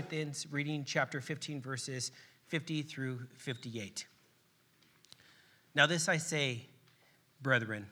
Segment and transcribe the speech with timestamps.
[0.00, 2.10] Corinthians, reading chapter 15, verses
[2.46, 4.06] 50 through 58.
[5.74, 6.62] Now, this I say,
[7.42, 7.86] brethren,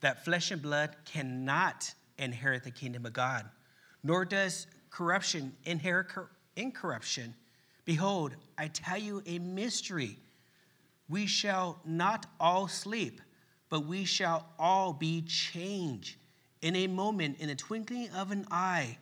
[0.00, 3.44] that flesh and blood cannot inherit the kingdom of God,
[4.02, 6.06] nor does corruption inherit
[6.56, 7.34] incorruption.
[7.84, 10.16] Behold, I tell you a mystery.
[11.10, 13.20] We shall not all sleep,
[13.68, 16.16] but we shall all be changed
[16.62, 18.96] in a moment, in the twinkling of an eye,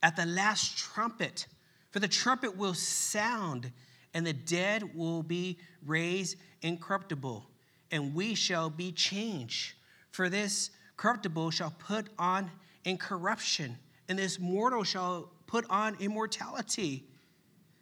[0.00, 1.48] at the last trumpet.
[1.90, 3.72] For the trumpet will sound,
[4.14, 7.48] and the dead will be raised incorruptible,
[7.90, 9.74] and we shall be changed.
[10.10, 12.50] For this corruptible shall put on
[12.84, 17.04] incorruption, and this mortal shall put on immortality.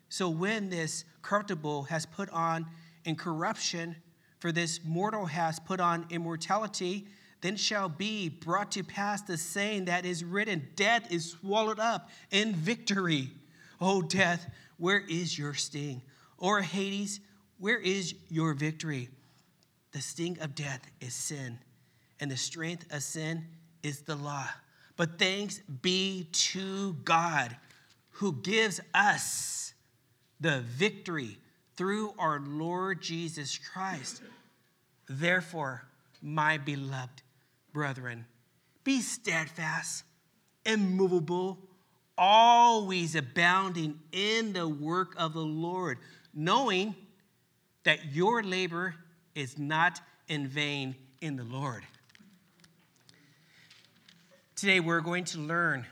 [0.08, 2.66] So when this corruptible has put on
[3.04, 3.96] incorruption,
[4.38, 7.08] for this mortal has put on immortality,
[7.40, 12.10] then shall be brought to pass the saying that is written Death is swallowed up
[12.30, 13.30] in victory.
[13.80, 16.02] O death, where is your sting?
[16.38, 17.20] Or Hades,
[17.58, 19.08] where is your victory?
[19.92, 21.58] The sting of death is sin,
[22.20, 23.46] and the strength of sin
[23.82, 24.48] is the law.
[24.96, 27.56] But thanks be to God
[28.10, 29.74] who gives us
[30.40, 31.38] the victory
[31.76, 34.22] through our Lord Jesus Christ.
[35.08, 35.86] Therefore,
[36.22, 37.22] my beloved
[37.72, 38.24] brethren,
[38.84, 40.04] be steadfast,
[40.64, 41.58] immovable,
[42.18, 45.98] always abounding in the work of the Lord,
[46.34, 46.94] knowing
[47.84, 48.94] that your labor
[49.34, 51.82] is not in vain in the Lord.
[54.56, 55.84] Today, we're going to learn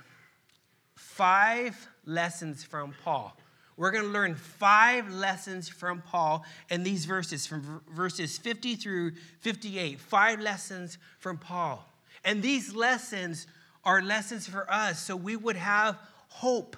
[0.95, 3.37] five lessons from Paul.
[3.77, 9.13] We're going to learn five lessons from Paul in these verses, from verses 50 through
[9.41, 10.01] 58.
[10.01, 11.85] Five lessons from Paul.
[12.25, 13.47] And these lessons
[13.85, 15.99] are lessons for us so we would have
[16.35, 16.77] hope.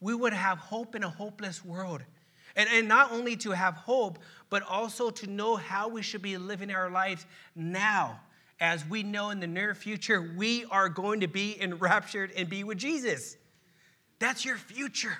[0.00, 2.02] We would have hope in a hopeless world.
[2.54, 4.20] And, and not only to have hope,
[4.50, 8.20] but also to know how we should be living our lives now
[8.60, 12.62] as we know in the near future we are going to be enraptured and be
[12.62, 13.36] with Jesus.
[14.20, 15.18] That's your future.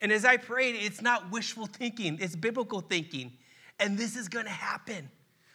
[0.00, 3.32] And as I prayed, it's not wishful thinking, it's biblical thinking.
[3.80, 5.10] And this is going to happen.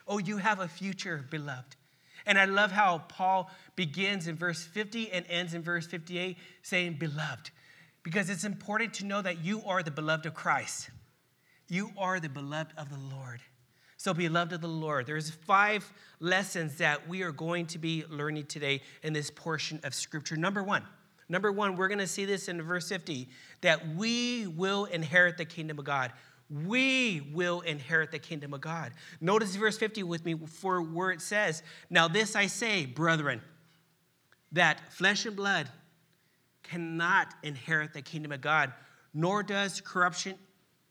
[0.05, 1.77] Oh, you have a future, beloved.
[2.25, 6.93] And I love how Paul begins in verse 50 and ends in verse 58 saying,
[6.93, 7.51] Beloved,
[8.03, 10.89] because it's important to know that you are the beloved of Christ.
[11.67, 13.41] You are the beloved of the Lord.
[13.97, 18.45] So, beloved of the Lord, there's five lessons that we are going to be learning
[18.45, 20.35] today in this portion of Scripture.
[20.35, 20.83] Number one,
[21.29, 23.27] number one, we're going to see this in verse 50
[23.61, 26.11] that we will inherit the kingdom of God.
[26.50, 28.91] We will inherit the kingdom of God.
[29.19, 33.41] Notice verse 50 with me for where it says, Now this I say, brethren,
[34.51, 35.69] that flesh and blood
[36.63, 38.73] cannot inherit the kingdom of God,
[39.13, 40.35] nor does corruption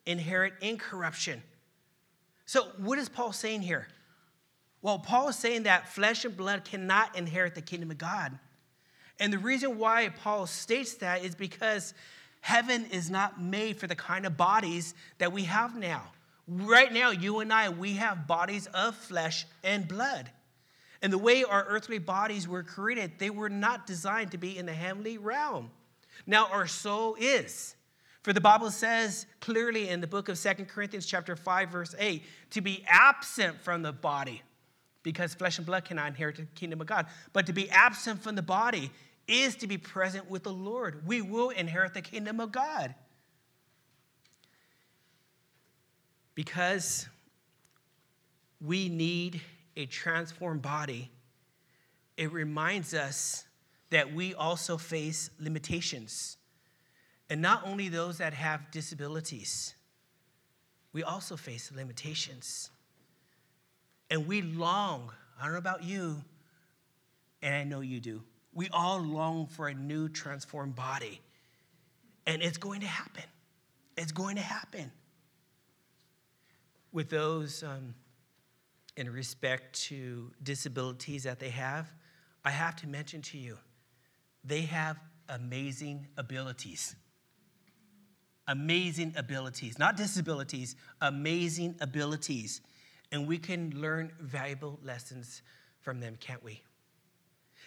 [0.06, 1.42] inherit incorruption.
[2.46, 3.88] So, what is Paul saying here?
[4.82, 8.38] Well, Paul is saying that flesh and blood cannot inherit the kingdom of God.
[9.18, 11.94] And the reason why Paul states that is because
[12.44, 16.02] heaven is not made for the kind of bodies that we have now.
[16.46, 20.28] Right now, you and I, we have bodies of flesh and blood.
[21.00, 24.66] And the way our earthly bodies were created, they were not designed to be in
[24.66, 25.70] the heavenly realm.
[26.26, 27.76] Now, our soul is.
[28.20, 32.22] For the Bible says clearly in the book of Second Corinthians, chapter 5, verse 8,
[32.50, 34.42] to be absent from the body,
[35.02, 37.06] because flesh and blood cannot inherit the kingdom of God.
[37.32, 38.90] But to be absent from the body
[39.26, 41.06] is to be present with the Lord.
[41.06, 42.94] We will inherit the kingdom of God.
[46.34, 47.08] Because
[48.60, 49.40] we need
[49.76, 51.10] a transformed body,
[52.16, 53.44] it reminds us
[53.90, 56.36] that we also face limitations.
[57.30, 59.74] And not only those that have disabilities,
[60.92, 62.70] we also face limitations.
[64.10, 66.22] And we long, I don't know about you,
[67.42, 68.22] and I know you do,
[68.54, 71.20] we all long for a new transformed body.
[72.26, 73.24] And it's going to happen.
[73.96, 74.90] It's going to happen.
[76.92, 77.94] With those um,
[78.96, 81.92] in respect to disabilities that they have,
[82.44, 83.58] I have to mention to you,
[84.44, 84.98] they have
[85.28, 86.94] amazing abilities
[88.48, 92.60] amazing abilities, not disabilities, amazing abilities.
[93.12, 95.42] And we can learn valuable lessons
[95.80, 96.62] from them, can't we?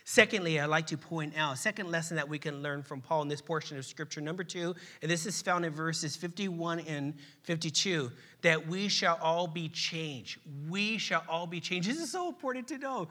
[0.09, 3.23] Secondly, I'd like to point out, a second lesson that we can learn from Paul
[3.23, 7.13] in this portion of scripture, number two, and this is found in verses 51 and
[7.43, 8.09] 52,
[8.41, 10.39] that we shall all be changed.
[10.69, 11.89] We shall all be changed.
[11.89, 13.09] This is so important to know.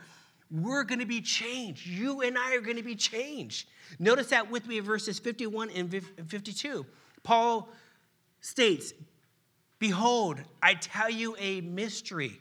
[0.51, 1.87] We're going to be changed.
[1.87, 3.69] You and I are going to be changed.
[3.99, 6.87] Notice that with me in verses 51 and 52.
[7.23, 7.69] Paul
[8.41, 8.95] states,
[9.79, 12.41] Behold, I tell you a mystery.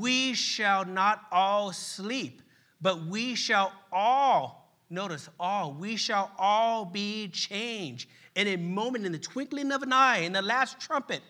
[0.00, 2.41] We shall not all sleep,
[2.82, 9.12] but we shall all, notice all, we shall all be changed in a moment, in
[9.12, 11.22] the twinkling of an eye, in the last trumpet.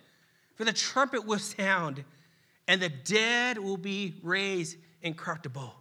[0.54, 2.04] For the trumpet will sound,
[2.66, 5.74] and the dead will be raised incorruptible.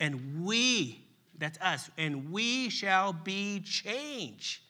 [0.00, 1.04] And we,
[1.38, 4.60] that's us, and we shall be changed.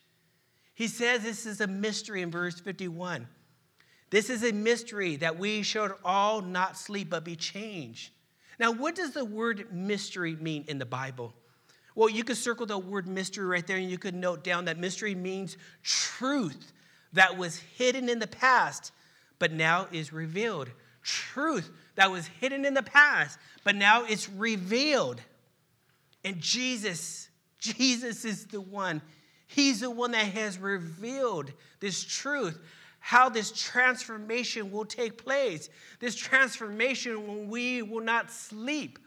[0.75, 3.29] He says this is a mystery in verse 51.
[4.11, 8.11] This is a mystery that we should all not sleep but be changed.
[8.59, 11.33] Now, what does the word mystery mean in the Bible?
[11.95, 14.79] Well, you could circle the word mystery right there and you could note down that
[14.79, 16.73] mystery means truth
[17.13, 18.93] that was hidden in the past
[19.39, 20.71] but now is revealed.
[21.03, 25.21] Truth that was hidden in the past but now it's revealed.
[26.25, 27.29] And Jesus,
[27.59, 29.03] Jesus is the one.
[29.47, 32.59] He's the one that has revealed this truth
[33.05, 35.69] how this transformation will take place.
[35.99, 39.01] This transformation when we will not sleep,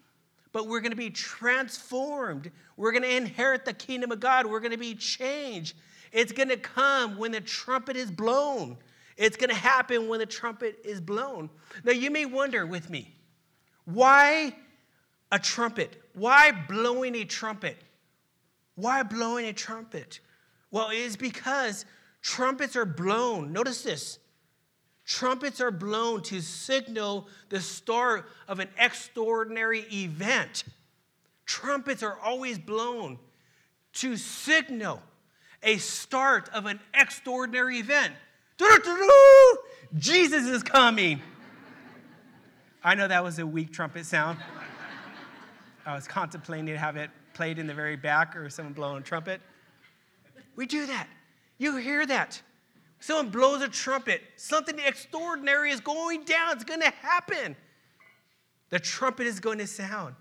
[0.52, 2.52] but we're going to be transformed.
[2.76, 4.46] We're going to inherit the kingdom of God.
[4.46, 5.78] We're going to be changed.
[6.12, 8.78] It's going to come when the trumpet is blown.
[9.16, 11.50] It's going to happen when the trumpet is blown.
[11.86, 13.16] Now, you may wonder with me,
[13.86, 14.54] why
[15.32, 16.04] a trumpet?
[16.14, 17.78] Why blowing a trumpet?
[18.76, 20.20] Why blowing a trumpet?
[20.70, 21.86] Well, it is because
[22.26, 23.54] trumpets are blown.
[23.54, 24.18] Notice this.
[25.06, 30.64] Trumpets are blown to signal the start of an extraordinary event.
[31.46, 33.20] Trumpets are always blown
[33.94, 35.04] to signal
[35.62, 38.16] a start of an extraordinary event.
[39.96, 41.22] Jesus is coming.
[42.84, 44.40] I know that was a weak trumpet sound.
[45.86, 49.06] I was contemplating to have it played in the very back or someone blowing a
[49.06, 49.42] trumpet.
[50.56, 51.08] We do that.
[51.58, 52.42] You hear that.
[53.00, 54.22] Someone blows a trumpet.
[54.36, 56.54] Something extraordinary is going down.
[56.54, 57.56] It's going to happen.
[58.70, 60.16] The trumpet is going to sound.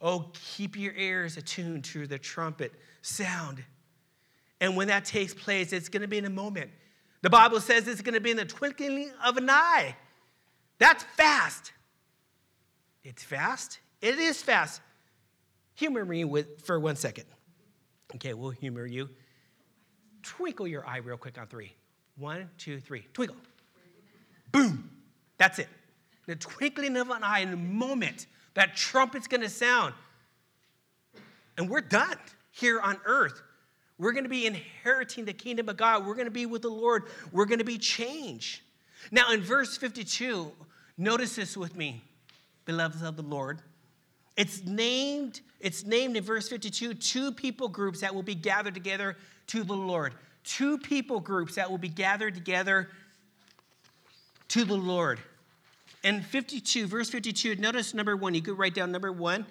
[0.00, 2.72] Oh, keep your ears attuned to the trumpet
[3.02, 3.64] sound.
[4.60, 6.70] And when that takes place, it's going to be in a moment.
[7.22, 9.96] The Bible says it's going to be in the twinkling of an eye.
[10.78, 11.72] That's fast.
[13.02, 13.80] It's fast.
[14.00, 14.80] It is fast.
[15.74, 17.24] Humor me with, for one second.
[18.14, 19.08] Okay, we'll humor you.
[20.24, 21.72] Twinkle your eye real quick on three.
[22.16, 23.06] One, two, three.
[23.12, 23.36] Twinkle.
[24.52, 24.90] Boom.
[25.38, 25.68] That's it.
[26.26, 29.94] The twinkling of an eye in a moment, that trumpet's going to sound.
[31.58, 32.16] And we're done
[32.50, 33.42] here on earth.
[33.98, 36.06] We're going to be inheriting the kingdom of God.
[36.06, 37.04] We're going to be with the Lord.
[37.30, 38.62] We're going to be changed.
[39.10, 40.50] Now, in verse 52,
[40.96, 42.02] notice this with me,
[42.64, 43.60] beloveds of the Lord.
[44.36, 49.16] It's named, it's named in verse 52, two people groups that will be gathered together
[49.48, 50.14] to the Lord.
[50.44, 52.88] Two people groups that will be gathered together
[54.48, 55.18] to the Lord.
[56.02, 58.34] In 52, verse 52, notice number one.
[58.34, 59.46] You could write down number one.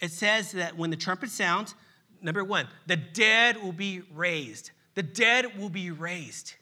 [0.00, 1.74] It says that when the trumpet sounds,
[2.20, 4.70] number one, the dead will be raised.
[4.94, 6.54] The dead will be raised.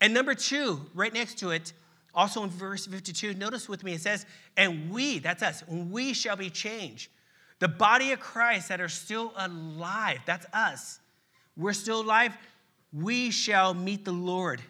[0.00, 1.72] And number two, right next to it,
[2.14, 6.36] also in verse 52, notice with me, it says, and we, that's us, we shall
[6.36, 7.08] be changed.
[7.60, 10.98] The body of Christ that are still alive, that's us.
[11.56, 12.36] We're still alive.
[12.92, 14.60] We shall meet the Lord.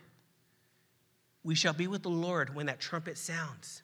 [1.45, 3.83] We shall be with the Lord when that trumpet sounds.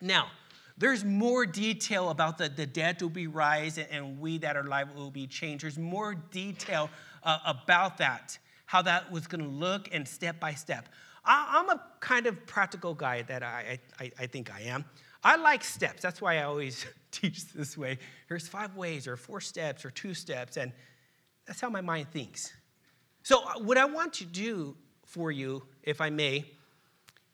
[0.00, 0.28] Now,
[0.76, 4.88] there's more detail about the, the dead will be raised and we that are alive
[4.94, 5.64] will be changed.
[5.64, 6.90] There's more detail
[7.22, 10.88] uh, about that, how that was going to look and step by step.
[11.24, 14.84] I, am a kind of practical guy that I, I, I think I am.
[15.22, 16.02] I like steps.
[16.02, 17.98] That's why I always teach this way.
[18.28, 20.72] Here's five ways, or four steps, or two steps, and
[21.46, 22.52] that's how my mind thinks.
[23.22, 26.44] So, uh, what I want to do for you, if I may,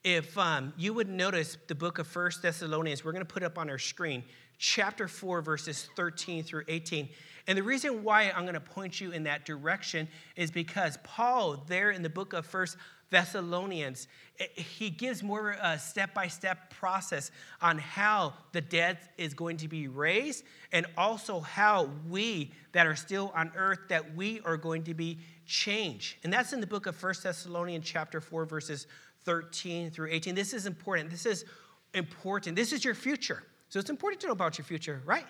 [0.03, 3.57] if um, you would notice the book of First Thessalonians, we're going to put up
[3.57, 4.23] on our screen,
[4.57, 7.09] chapter 4, verses 13 through 18.
[7.47, 11.63] And the reason why I'm going to point you in that direction is because Paul,
[11.67, 12.77] there in the book of First
[13.11, 14.07] Thessalonians,
[14.39, 17.29] eh, he gives more a step by step process
[17.61, 22.95] on how the dead is going to be raised and also how we that are
[22.95, 26.15] still on earth that we are going to be changed.
[26.23, 28.87] And that's in the book of First Thessalonians chapter 4 verses
[29.25, 30.33] 13 through 18.
[30.33, 31.11] This is important.
[31.11, 31.45] This is
[31.93, 32.55] important.
[32.55, 33.43] This is your future.
[33.69, 35.27] So it's important to know about your future, right?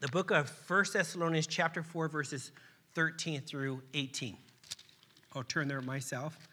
[0.00, 2.52] The book of 1 Thessalonians, chapter 4, verses
[2.94, 4.36] 13 through 18.
[5.36, 6.48] I'll turn there myself.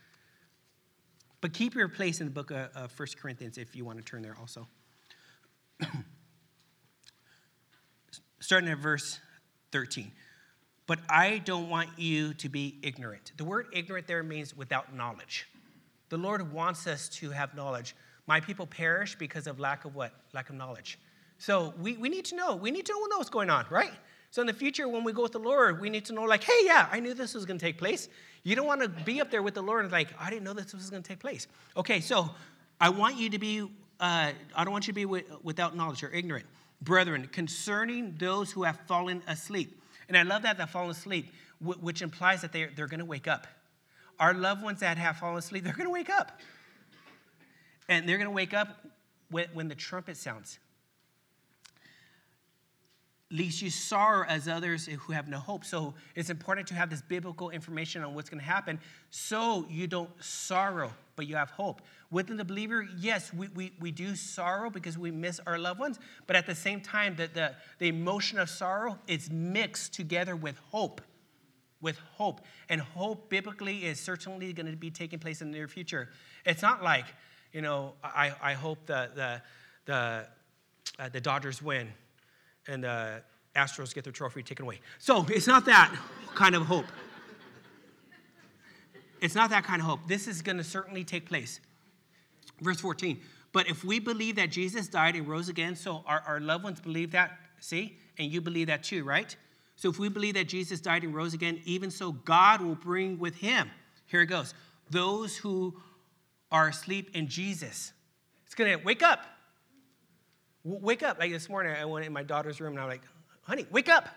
[1.39, 4.03] But keep your place in the book of, of 1 Corinthians if you want to
[4.03, 4.67] turn there also.
[8.39, 9.19] Starting at verse
[9.71, 10.11] 13.
[10.85, 13.31] but I don't want you to be ignorant.
[13.37, 15.47] The word ignorant there means without knowledge.
[16.09, 17.95] The Lord wants us to have knowledge.
[18.27, 20.13] My people perish because of lack of what?
[20.33, 20.99] Lack of knowledge.
[21.37, 22.55] So we, we need to know.
[22.55, 23.93] We need to know what's going on, right?
[24.33, 26.43] So in the future, when we go with the Lord, we need to know, like,
[26.43, 28.09] hey, yeah, I knew this was going to take place.
[28.41, 30.53] You don't want to be up there with the Lord and like, I didn't know
[30.53, 31.45] this was going to take place.
[31.77, 32.31] Okay, so
[32.81, 33.67] I want you to be, uh,
[33.99, 36.47] I don't want you to be without knowledge or ignorant.
[36.81, 39.79] Brethren, concerning those who have fallen asleep.
[40.07, 43.27] And I love that they've fallen asleep, which implies that they're, they're going to wake
[43.27, 43.45] up.
[44.19, 46.39] Our loved ones that have fallen asleep, they're going to wake up.
[47.87, 48.83] And they're going to wake up
[49.29, 50.57] when, when the trumpet sounds.
[53.33, 55.65] Least you sorrow as others who have no hope.
[55.65, 59.87] So it's important to have this biblical information on what's going to happen so you
[59.87, 61.81] don't sorrow, but you have hope.
[62.11, 65.99] Within the believer, yes, we, we, we do sorrow because we miss our loved ones,
[66.27, 70.59] but at the same time, the, the, the emotion of sorrow is mixed together with
[70.69, 71.01] hope.
[71.81, 72.41] With hope.
[72.69, 76.09] And hope biblically is certainly going to be taking place in the near future.
[76.45, 77.05] It's not like,
[77.51, 79.41] you know, I, I hope the, the,
[79.85, 80.27] the,
[80.99, 81.87] uh, the Dodgers win
[82.67, 83.21] and the
[83.55, 84.79] Astros get their trophy taken away.
[84.99, 85.95] So it's not that
[86.35, 86.85] kind of hope.
[89.21, 90.01] It's not that kind of hope.
[90.07, 91.59] This is going to certainly take place.
[92.61, 93.19] Verse 14.
[93.53, 96.81] But if we believe that Jesus died and rose again, so our, our loved ones
[96.81, 97.97] believe that, see?
[98.17, 99.35] And you believe that too, right?
[99.75, 103.19] So if we believe that Jesus died and rose again, even so, God will bring
[103.19, 103.69] with him,
[104.07, 104.53] here it goes,
[104.89, 105.75] those who
[106.51, 107.93] are asleep in Jesus.
[108.45, 109.25] It's going to wake up.
[110.63, 111.19] Wake up.
[111.19, 113.01] Like this morning, I went in my daughter's room and I'm like,
[113.41, 114.09] honey, wake up.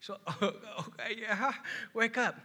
[0.00, 1.52] So, okay, yeah,
[1.94, 2.36] wake up.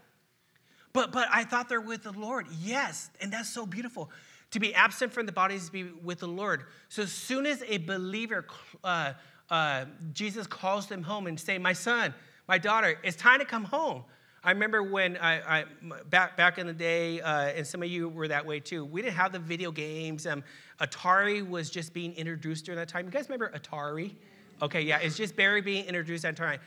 [0.93, 2.48] But, but I thought they're with the Lord.
[2.62, 4.10] Yes, and that's so beautiful.
[4.51, 6.65] To be absent from the body is to be with the Lord.
[6.89, 8.46] So as soon as a believer,
[8.84, 9.13] uh,
[9.50, 12.13] uh, Jesus calls them home and say, my son,
[12.48, 14.03] my daughter, it's time to come home.
[14.44, 15.66] I remember when I, I
[16.10, 18.84] back back in the day, uh, and some of you were that way too.
[18.84, 20.26] We didn't have the video games.
[20.26, 20.44] Um,
[20.80, 23.06] Atari was just being introduced during that time.
[23.06, 24.16] You guys remember Atari?
[24.62, 26.60] Okay, yeah, it's just Barry being introduced at time.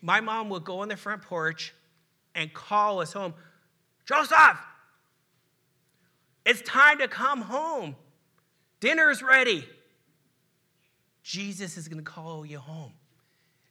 [0.00, 1.74] My mom would go on the front porch
[2.34, 3.34] and call us home.
[4.06, 4.58] Joseph,
[6.46, 7.94] it's time to come home.
[8.80, 9.68] Dinner's ready.
[11.22, 12.92] Jesus is going to call you home.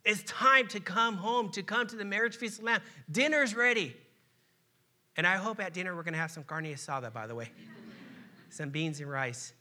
[0.04, 2.82] It's time to come home, to come to the marriage feast of the Lamb.
[3.12, 3.96] Dinner's ready.
[5.18, 7.52] And I hope at dinner we're going to have some carne asada, by the way.
[8.50, 9.54] some beans and rice.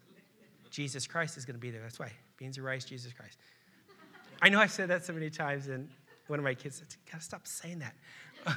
[0.70, 1.82] Jesus Christ is going to be there.
[1.82, 2.12] That's why.
[2.37, 3.38] Beans and rice, Jesus Christ.
[4.40, 5.88] I know I've said that so many times, and
[6.28, 7.94] one of my kids said, Gotta stop saying that.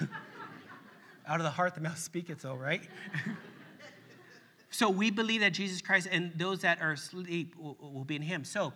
[1.28, 2.82] Out of the heart, the mouth speaketh, though, right?
[4.70, 8.22] so we believe that Jesus Christ and those that are asleep will, will be in
[8.22, 8.46] Him.
[8.46, 8.74] So,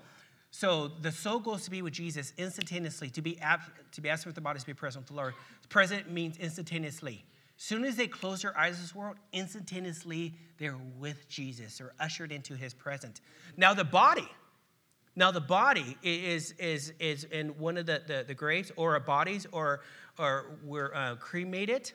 [0.51, 3.09] so the soul goes to be with Jesus instantaneously.
[3.11, 3.61] To be, ab-
[3.91, 5.33] to be absent with the body to be present with the Lord.
[5.69, 7.23] Present means instantaneously.
[7.57, 11.77] As soon as they close their eyes to this world, instantaneously they're with Jesus.
[11.77, 13.21] They're ushered into his presence.
[13.57, 14.27] Now the body,
[15.15, 18.99] now the body is, is, is in one of the, the, the graves or a
[18.99, 19.81] bodies or,
[20.19, 21.91] or were uh, cremated.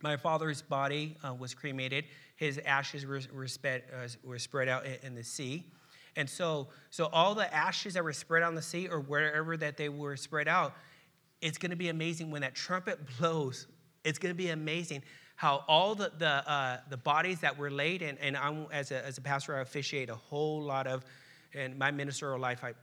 [0.00, 2.04] My father's body uh, was cremated.
[2.36, 5.64] His ashes were, were, spread, uh, were spread out in, in the sea.
[6.18, 9.76] And so, so all the ashes that were spread on the sea or wherever that
[9.76, 10.74] they were spread out,
[11.40, 13.68] it's going to be amazing when that trumpet blows.
[14.02, 15.04] It's going to be amazing
[15.36, 19.06] how all the, the, uh, the bodies that were laid, and, and I'm, as, a,
[19.06, 21.04] as a pastor, I officiate a whole lot of,
[21.52, 22.74] in my ministerial life, I,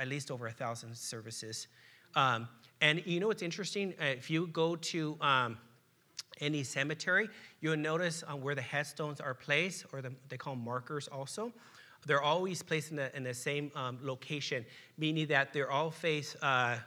[0.00, 1.68] at least over a thousand services.
[2.16, 2.48] Um,
[2.80, 3.92] and you know what's interesting?
[4.00, 5.58] Uh, if you go to um,
[6.40, 7.28] any cemetery,
[7.60, 11.52] you'll notice um, where the headstones are placed, or the, they call markers also.
[12.06, 14.64] They're always placed in the, in the same um, location,
[14.96, 16.78] meaning that they're all face uh,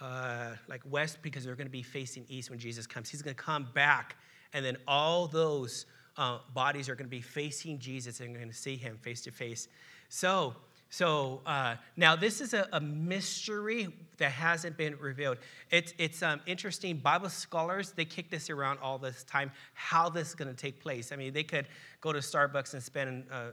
[0.00, 3.08] uh, like west because they're going to be facing east when Jesus comes.
[3.08, 4.16] He's going to come back,
[4.52, 8.54] and then all those uh, bodies are going to be facing Jesus and going to
[8.54, 9.68] see him face to face.
[10.08, 10.54] So,
[10.88, 15.38] so uh, now this is a, a, mystery that hasn't been revealed.
[15.70, 16.96] It's, it's um, interesting.
[16.96, 19.50] Bible scholars they kick this around all this time.
[19.74, 21.12] How this is going to take place?
[21.12, 21.66] I mean, they could
[22.00, 23.48] go to Starbucks and spend uh,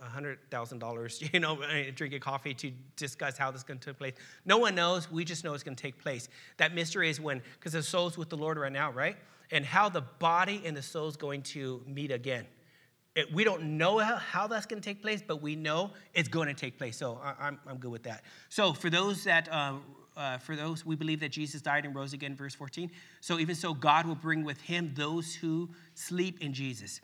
[0.00, 1.58] $100,000, you know,
[1.94, 4.14] drinking coffee to discuss how this is going to take place.
[4.44, 5.10] No one knows.
[5.10, 6.28] We just know it's going to take place.
[6.56, 9.16] That mystery is when, because the soul's with the Lord right now, right?
[9.50, 12.46] And how the body and the soul is going to meet again.
[13.16, 16.28] It, we don't know how, how that's going to take place, but we know it's
[16.28, 16.96] going to take place.
[16.96, 18.22] So I, am I'm, I'm good with that.
[18.48, 19.82] So for those that, um,
[20.16, 22.90] uh, for those, we believe that Jesus died and rose again, verse 14.
[23.20, 27.00] So even so, God will bring with him those who sleep in Jesus.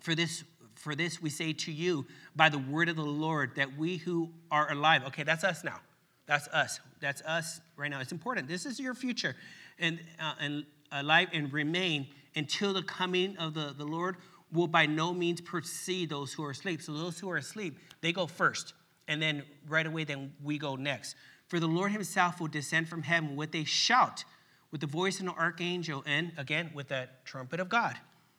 [0.00, 0.44] For this
[0.84, 4.30] for this we say to you by the word of the Lord that we who
[4.50, 5.80] are alive, okay, that's us now.
[6.26, 6.78] That's us.
[7.00, 8.00] That's us right now.
[8.00, 8.48] It's important.
[8.48, 9.34] This is your future.
[9.78, 14.16] and, uh, and alive and remain until the coming of the, the Lord
[14.52, 16.82] will by no means precede those who are asleep.
[16.82, 18.74] So those who are asleep, they go first.
[19.08, 21.16] And then right away, then we go next.
[21.48, 24.24] For the Lord himself will descend from heaven with a shout,
[24.70, 27.96] with the voice of an archangel, and again, with the trumpet of God.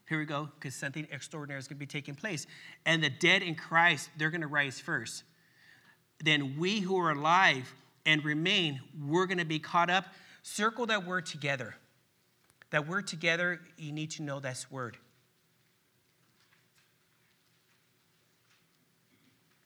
[0.08, 2.46] Here we go, because something extraordinary is going to be taking place.
[2.86, 5.24] And the dead in Christ, they're going to rise first.
[6.24, 7.74] Then we who are alive
[8.06, 10.06] and remain, we're going to be caught up.
[10.44, 11.76] Circle that word together.
[12.70, 14.98] That word together, you need to know this word.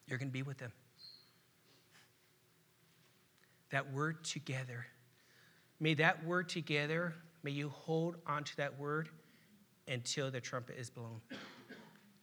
[0.08, 0.72] You're going to be with them.
[3.72, 4.86] That word together.
[5.82, 9.10] May that word together, may you hold on to that word
[9.90, 11.22] until the trumpet is blown.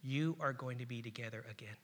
[0.03, 1.77] You are going to be together again.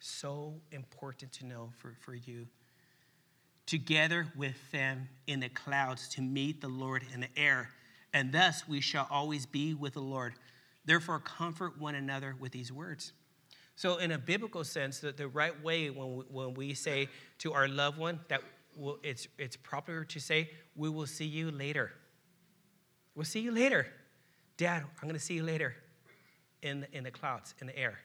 [0.00, 2.46] So important to know for, for you.
[3.66, 7.70] Together with them in the clouds to meet the Lord in the air,
[8.12, 10.34] and thus we shall always be with the Lord.
[10.86, 13.12] Therefore, comfort one another with these words.
[13.76, 17.52] So, in a biblical sense, the, the right way when we, when we say to
[17.52, 18.40] our loved one that
[18.74, 21.92] will, it's, it's proper to say, We will see you later.
[23.18, 23.88] We'll see you later.
[24.58, 25.74] Dad, I'm going to see you later
[26.62, 27.98] in the, in the clouds, in the air.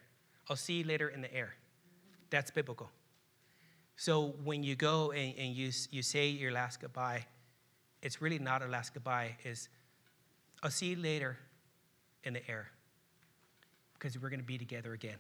[0.50, 1.54] I'll see you later in the air.
[2.32, 2.90] That's biblical.
[3.96, 7.28] So when you go and, and you, you say your last goodbye,
[8.02, 9.38] it's really not a last goodbye.
[9.44, 9.70] Is
[10.64, 11.38] I'll see you later
[12.24, 12.72] in the air
[13.94, 15.20] because we're going to be together again.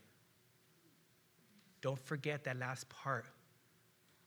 [1.81, 3.25] Don't forget that last part.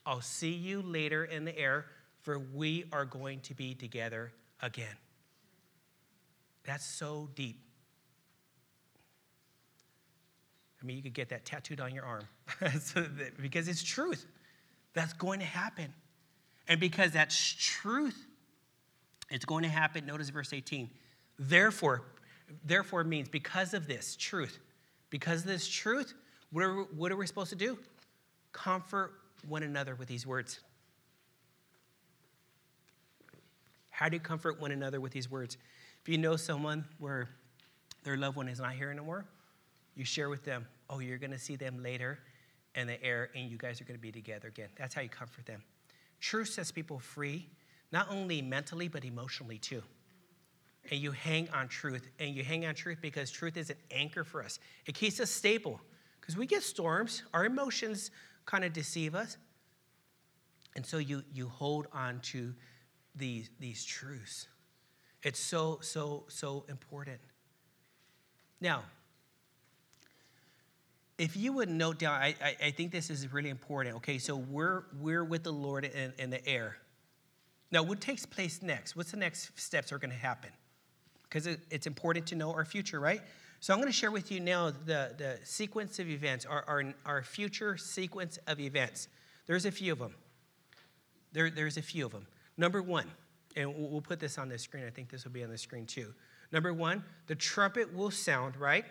[0.07, 1.87] I'll see you later in the air,
[2.21, 4.31] for we are going to be together
[4.63, 4.95] again.
[6.67, 7.61] That's so deep.
[10.83, 12.29] I mean, you could get that tattooed on your arm
[13.41, 14.27] because it's truth.
[14.93, 15.93] That's going to happen.
[16.69, 18.27] And because that's truth,
[19.31, 20.07] it's going to happen.
[20.07, 20.91] Notice verse 18.
[21.39, 22.03] Therefore,
[22.65, 24.59] therefore means because of this truth,
[25.11, 26.15] because of this truth,
[26.51, 27.79] what are, what are we supposed to do?
[28.53, 29.13] Comfort
[29.47, 30.61] one another with these words.
[33.91, 35.57] How do you comfort one another with these words?
[36.07, 37.29] If you know someone where
[38.05, 39.25] their loved one is not here anymore,
[39.97, 42.21] you share with them, oh, you're going to see them later
[42.77, 44.69] in the air and you guys are going to be together again.
[44.79, 45.65] That's how you comfort them.
[46.21, 47.49] Truth sets people free,
[47.91, 49.83] not only mentally, but emotionally too.
[50.93, 52.07] And you hang on truth.
[52.21, 55.29] And you hang on truth because truth is an anchor for us, it keeps us
[55.29, 55.81] stable.
[56.21, 58.13] Because we get storms, our emotions
[58.45, 59.39] kind of deceive us.
[60.77, 62.55] And so you, you hold on to
[63.17, 64.47] these, these truths.
[65.27, 67.19] It's so, so, so important.
[68.61, 68.85] Now,
[71.19, 73.97] if you would note down, I, I, I, think this is really important.
[73.97, 76.77] Okay, so we're, we're with the Lord in, in the air.
[77.73, 78.95] Now, what takes place next?
[78.95, 80.51] What's the next steps are going to happen?
[81.25, 83.21] Because it, it's important to know our future, right?
[83.59, 86.95] So I'm going to share with you now the, the sequence of events, our, our,
[87.05, 89.09] our future sequence of events.
[89.49, 90.15] There's a few of them.
[91.33, 92.29] There, there's a few of them.
[92.57, 93.11] Number one,
[93.57, 94.85] and we'll put this on the screen.
[94.87, 96.15] I think this will be on the screen too.
[96.53, 98.85] Number one, the trumpet will sound, right?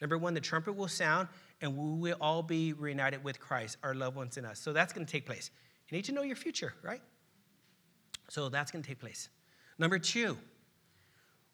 [0.00, 1.28] Number one, the trumpet will sound,
[1.62, 4.60] and we will all be reunited with Christ, our loved ones in us.
[4.60, 5.50] So that's going to take place.
[5.88, 7.00] You need to know your future, right?
[8.28, 9.30] So that's going to take place.
[9.78, 10.36] Number two,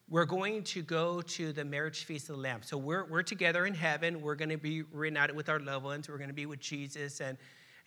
[0.09, 2.61] we're going to go to the marriage feast of the Lamb.
[2.63, 4.21] So we're, we're together in heaven.
[4.21, 6.09] We're going to be reunited with our loved ones.
[6.09, 7.37] We're going to be with Jesus, and,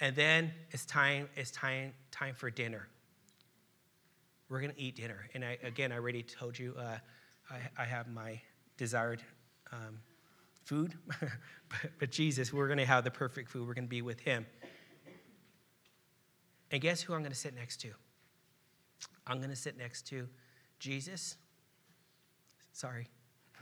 [0.00, 2.88] and then it's time, it's time, time for dinner
[4.48, 5.28] we're going to eat dinner.
[5.34, 6.98] And I, again, I already told you uh,
[7.50, 8.40] I, I, have my
[8.76, 9.22] desired
[9.72, 9.98] um,
[10.64, 11.30] food, but,
[11.98, 13.66] but Jesus, we're going to have the perfect food.
[13.66, 14.46] We're going to be with Him.
[16.70, 17.90] And guess who I'm going to sit next to?
[19.26, 20.28] I'm going to sit next to
[20.78, 21.36] Jesus.
[22.72, 23.08] Sorry.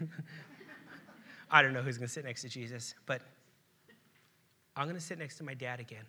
[1.50, 3.22] I don't know who's going to sit next to Jesus, but
[4.76, 6.04] I'm going to sit next to my dad again.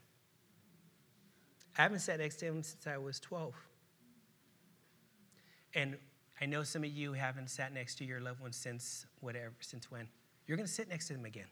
[1.77, 3.53] I haven't sat next to him since I was 12.
[5.75, 5.97] And
[6.41, 9.91] I know some of you haven't sat next to your loved one since whatever, since
[9.91, 10.07] when.
[10.47, 11.47] You're going to sit next to them again.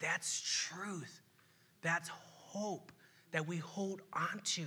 [0.00, 1.22] That's truth.
[1.82, 2.92] That's hope
[3.32, 4.66] that we hold on to.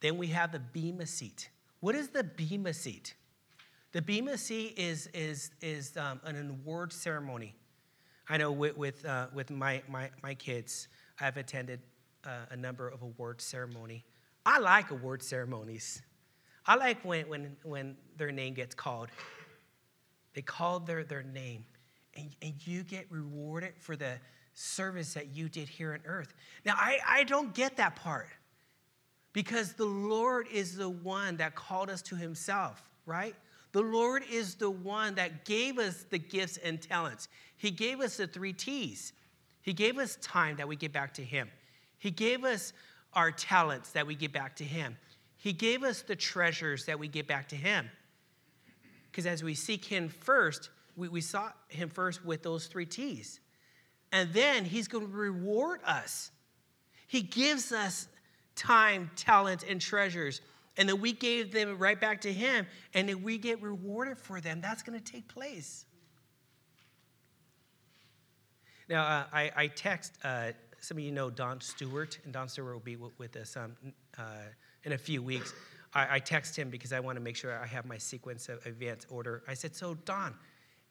[0.00, 1.50] Then we have the Bema seat.
[1.80, 3.14] What is the Bema seat?
[3.92, 7.54] The Bema seat is, is, is um, an award ceremony.
[8.28, 10.88] I know with, with, uh, with my, my, my kids,
[11.20, 11.80] I've attended
[12.24, 14.04] uh, a number of award ceremony.
[14.46, 16.02] I like award ceremonies.
[16.66, 19.08] I like when, when, when their name gets called.
[20.34, 21.64] They call their, their name,
[22.16, 24.14] and, and you get rewarded for the
[24.54, 26.34] service that you did here on earth.
[26.64, 28.28] Now, I, I don't get that part.
[29.34, 33.34] Because the Lord is the one that called us to himself, right?
[33.72, 37.28] The Lord is the one that gave us the gifts and talents.
[37.56, 39.12] He gave us the three T's.
[39.60, 41.50] He gave us time that we get back to Him.
[41.98, 42.72] He gave us
[43.14, 44.96] our talents that we get back to Him.
[45.44, 47.90] He gave us the treasures that we get back to Him.
[49.10, 53.40] Because as we seek Him first, we, we sought Him first with those three T's.
[54.10, 56.30] And then He's going to reward us.
[57.08, 58.08] He gives us
[58.56, 60.40] time, talent, and treasures.
[60.78, 64.40] And then we gave them right back to Him, and then we get rewarded for
[64.40, 64.62] them.
[64.62, 65.84] That's going to take place.
[68.88, 72.72] Now, uh, I, I, text, uh, some of you know Don Stewart, and Don Stewart
[72.72, 73.76] will be with, with us um,
[74.16, 74.22] uh,
[74.84, 75.52] in a few weeks.
[75.94, 78.66] I, I, text him because I want to make sure I have my sequence of
[78.66, 79.42] events order.
[79.46, 80.34] I said, So, Don,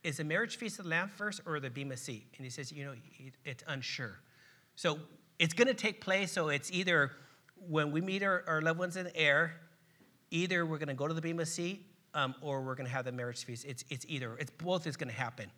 [0.03, 2.25] is the marriage feast of the Lamb first or the Bema seat?
[2.37, 2.93] And he says, You know,
[3.43, 4.19] it's unsure.
[4.75, 4.99] So,
[5.39, 7.11] it's going to take place, so it's either
[7.67, 9.55] when we meet our, our loved ones in the air,
[10.31, 13.05] either we're going to go to the Bema seat um, or we're going to have
[13.05, 13.65] the marriage feast.
[13.65, 15.49] It's, it's either, it's both is going to happen.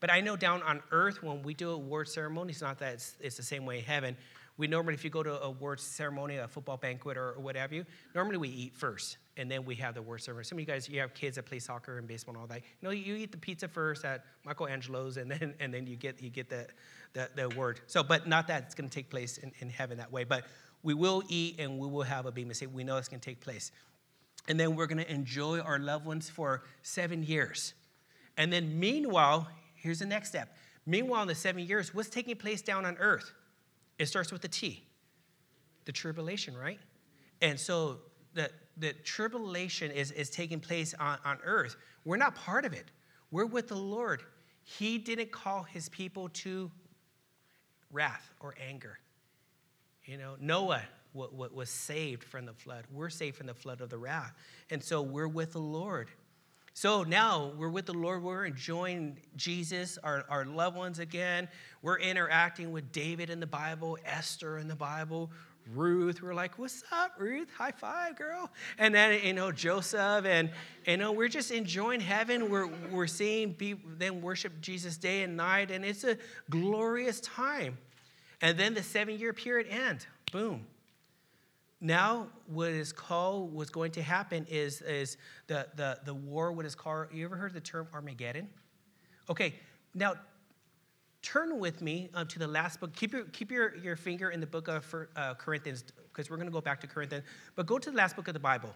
[0.00, 3.16] But I know down on earth, when we do award ceremony, it's not that it's,
[3.20, 4.16] it's the same way in heaven.
[4.56, 7.72] We normally, if you go to a award ceremony, a football banquet, or, what have
[7.72, 7.84] you,
[8.14, 10.44] normally we eat first, and then we have the award ceremony.
[10.44, 12.58] Some of you guys, you have kids that play soccer and baseball and all that.
[12.58, 16.22] You know, you eat the pizza first at Michelangelo's, and then and then you get
[16.22, 16.66] you get the
[17.14, 17.80] the, the award.
[17.86, 20.24] So, but not that it's going to take place in, in heaven that way.
[20.24, 20.44] But
[20.82, 22.70] we will eat, and we will have a bema seat.
[22.70, 23.72] We know it's going to take place,
[24.48, 27.74] and then we're going to enjoy our loved ones for seven years,
[28.36, 29.48] and then meanwhile,
[29.82, 30.56] Here's the next step.
[30.86, 33.32] Meanwhile, in the seven years, what's taking place down on earth?
[33.98, 34.84] It starts with the T,
[35.84, 36.78] the tribulation, right?
[37.40, 37.98] And so
[38.34, 41.76] the, the tribulation is, is taking place on, on earth.
[42.04, 42.90] We're not part of it,
[43.30, 44.22] we're with the Lord.
[44.64, 46.70] He didn't call his people to
[47.90, 49.00] wrath or anger.
[50.04, 50.82] You know, Noah
[51.14, 52.84] was saved from the flood.
[52.90, 54.32] We're saved from the flood of the wrath.
[54.70, 56.08] And so we're with the Lord.
[56.74, 58.22] So now we're with the Lord.
[58.22, 61.48] We're enjoying Jesus, our, our loved ones again.
[61.82, 65.30] We're interacting with David in the Bible, Esther in the Bible,
[65.74, 66.22] Ruth.
[66.22, 67.48] We're like, what's up, Ruth?
[67.56, 68.50] High five, girl.
[68.78, 70.24] And then, you know, Joseph.
[70.24, 70.50] And,
[70.86, 72.50] you know, we're just enjoying heaven.
[72.50, 75.70] We're, we're seeing people then worship Jesus day and night.
[75.70, 76.16] And it's a
[76.48, 77.76] glorious time.
[78.40, 80.06] And then the seven year period ends.
[80.32, 80.66] Boom.
[81.84, 85.16] Now, what is called, what's going to happen is, is
[85.48, 88.48] the, the, the war, what is called, you ever heard the term Armageddon?
[89.28, 89.56] Okay,
[89.92, 90.14] now
[91.22, 92.94] turn with me um, to the last book.
[92.94, 96.46] Keep your, keep your, your finger in the book of uh, Corinthians, because we're going
[96.46, 97.24] to go back to Corinthians.
[97.56, 98.72] But go to the last book of the Bible.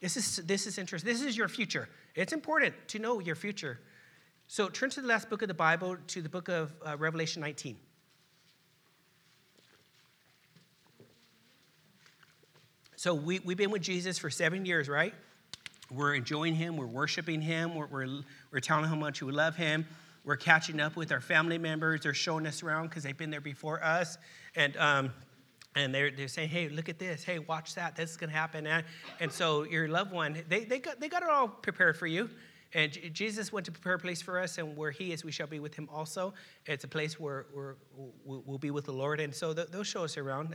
[0.00, 1.12] This is, this is interesting.
[1.12, 1.86] This is your future.
[2.14, 3.78] It's important to know your future.
[4.46, 7.42] So turn to the last book of the Bible, to the book of uh, Revelation
[7.42, 7.76] 19.
[12.98, 15.14] So we, we've been with Jesus for seven years, right?
[15.88, 19.54] We're enjoying him, we're worshiping him, we're, we're, we're telling him how much we love
[19.54, 19.86] him.
[20.24, 22.00] We're catching up with our family members.
[22.00, 24.18] They're showing us around because they've been there before us.
[24.56, 25.12] And, um,
[25.76, 27.22] and they're, they're saying, hey, look at this.
[27.22, 27.94] Hey, watch that.
[27.94, 28.66] This is going to happen.
[28.66, 28.84] And,
[29.20, 32.28] and so your loved one, they, they, got, they got it all prepared for you.
[32.74, 35.46] And Jesus went to prepare a place for us, and where He is, we shall
[35.46, 36.34] be with Him also.
[36.66, 37.76] It's a place where, where
[38.24, 40.50] we'll be with the Lord, and so they'll show us around,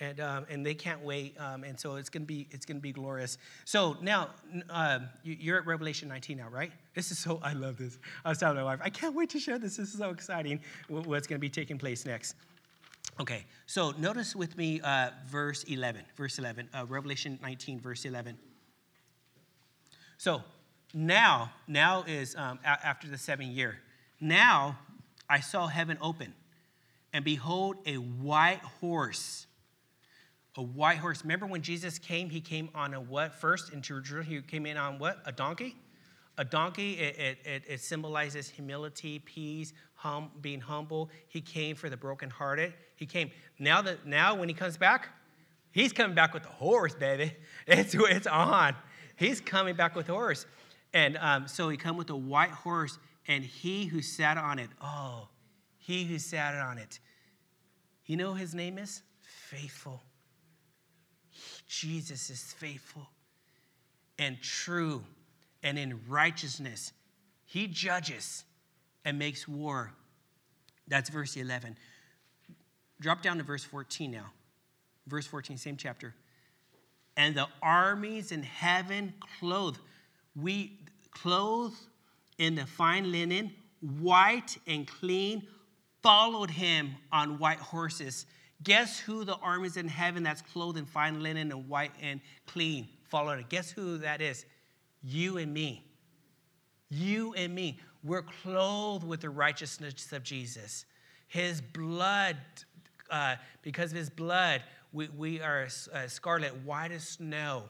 [0.00, 2.92] and um, and they can't wait, um, and so it's gonna be it's gonna be
[2.92, 3.38] glorious.
[3.64, 4.30] So now
[4.70, 6.72] uh, you're at Revelation 19 now, right?
[6.94, 7.98] This is so I love this.
[8.24, 9.76] I was telling my wife, I can't wait to share this.
[9.76, 10.60] This is so exciting.
[10.88, 12.34] What's gonna be taking place next?
[13.20, 16.02] Okay, so notice with me uh, verse 11.
[16.16, 18.38] Verse 11, uh, Revelation 19, verse 11.
[20.16, 20.42] So
[20.94, 23.78] now, now is um, a- after the seven year.
[24.20, 24.78] Now
[25.28, 26.32] I saw heaven open,
[27.12, 29.46] and behold, a white horse.
[30.56, 31.22] A white horse.
[31.22, 34.24] Remember when Jesus came, he came on a what first in Jerusalem?
[34.24, 35.22] He came in on what?
[35.24, 35.76] A donkey?
[36.38, 41.10] A donkey, it, it, it symbolizes humility, peace, hum, being humble.
[41.28, 42.74] He came for the brokenhearted.
[42.96, 43.30] He came.
[43.58, 45.08] Now that now when he comes back,
[45.72, 47.32] he's coming back with a horse, baby.
[47.66, 48.74] It's, it's on.
[49.16, 50.46] He's coming back with a horse.
[50.92, 54.68] And um, so he come with a white horse, and he who sat on it,
[54.82, 55.28] oh,
[55.78, 56.98] he who sat on it,
[58.04, 59.02] you know his name is?
[59.22, 60.02] Faithful.
[61.72, 63.08] Jesus is faithful
[64.18, 65.02] and true
[65.62, 66.92] and in righteousness.
[67.46, 68.44] He judges
[69.06, 69.90] and makes war.
[70.86, 71.78] That's verse 11.
[73.00, 74.32] Drop down to verse 14 now.
[75.06, 76.14] Verse 14, same chapter.
[77.16, 79.80] And the armies in heaven clothed
[80.36, 80.78] we
[81.10, 81.76] clothed
[82.36, 85.46] in the fine linen, white and clean,
[86.02, 88.26] followed him on white horses,
[88.62, 92.88] Guess who the armies in heaven that's clothed in fine linen and white and clean
[93.12, 93.50] Follow it?
[93.50, 94.46] Guess who that is?
[95.02, 95.84] You and me.
[96.88, 97.78] You and me.
[98.02, 100.86] We're clothed with the righteousness of Jesus.
[101.28, 102.38] His blood,
[103.10, 104.62] uh, because of his blood,
[104.94, 107.64] we, we are uh, scarlet, white as snow.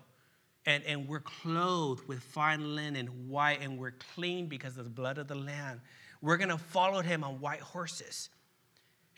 [0.64, 5.18] And, and we're clothed with fine linen, white, and we're clean because of the blood
[5.18, 5.80] of the Lamb.
[6.20, 8.28] We're going to follow him on white horses.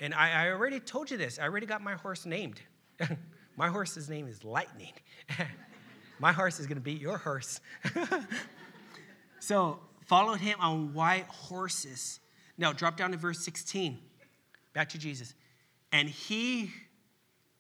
[0.00, 1.38] And I, I already told you this.
[1.38, 2.60] I already got my horse named.
[3.56, 4.92] my horse's name is Lightning.
[6.18, 7.60] my horse is going to beat your horse.
[9.40, 12.20] so, followed him on white horses.
[12.58, 13.98] Now, drop down to verse 16.
[14.72, 15.34] Back to Jesus.
[15.92, 16.70] And he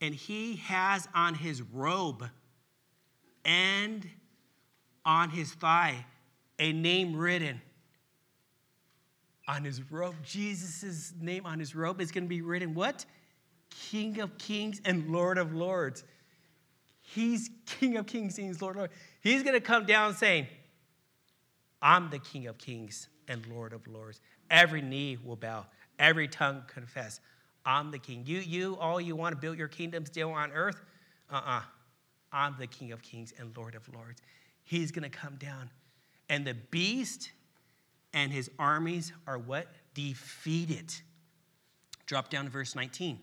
[0.00, 2.28] and he has on his robe
[3.44, 4.06] and
[5.04, 6.04] on his thigh
[6.58, 7.60] a name written.
[9.46, 13.04] On his robe, Jesus' name on his robe is going to be written what?
[13.90, 16.04] King of kings and Lord of lords.
[17.00, 18.94] He's King of kings, he's Lord of lords.
[19.20, 20.46] He's going to come down saying,
[21.82, 24.20] I'm the King of kings and Lord of lords.
[24.50, 25.66] Every knee will bow,
[25.98, 27.20] every tongue confess.
[27.66, 28.24] I'm the king.
[28.26, 30.82] You, you, all you want to build your kingdom still on earth?
[31.30, 31.58] Uh uh-uh.
[31.58, 31.62] uh
[32.34, 34.20] I'm the King of Kings and Lord of Lords.
[34.64, 35.70] He's going to come down.
[36.28, 37.30] And the beast
[38.14, 39.66] and his armies are what?
[39.92, 40.94] Defeated.
[42.06, 43.18] Drop down to verse 19.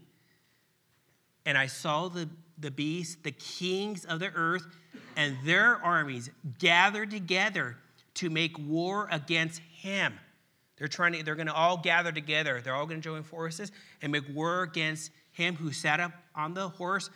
[1.45, 4.67] And I saw the, the beast, the kings of the earth,
[5.15, 7.77] and their armies gathered together
[8.15, 10.13] to make war against him.
[10.77, 12.61] They're trying to, they're to all gather together.
[12.61, 16.69] They're all to join forces and make war against him who sat up on the
[16.69, 17.09] horse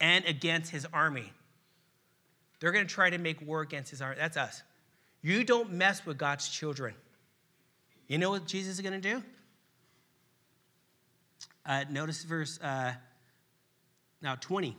[0.00, 1.32] and against his army.
[2.60, 4.16] They're to try to make war against his army.
[4.18, 4.62] That's us.
[5.20, 6.94] You don't mess with God's children.
[8.08, 9.22] You know what Jesus is going to do?
[11.66, 12.94] Uh, notice verse uh,
[14.22, 14.74] now 20.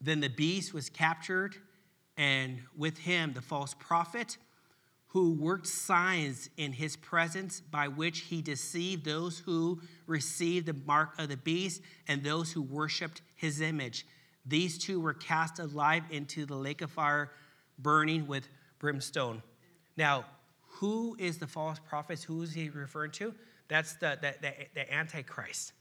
[0.00, 1.54] Then the beast was captured,
[2.16, 4.36] and with him the false prophet
[5.06, 11.16] who worked signs in his presence by which he deceived those who received the mark
[11.20, 14.04] of the beast and those who worshiped his image.
[14.44, 17.30] These two were cast alive into the lake of fire,
[17.78, 18.48] burning with
[18.80, 19.40] brimstone.
[19.96, 20.24] Now,
[20.84, 22.22] who is the false prophet?
[22.24, 23.34] Who is he referring to?
[23.68, 25.72] That's the, the, the, the Antichrist.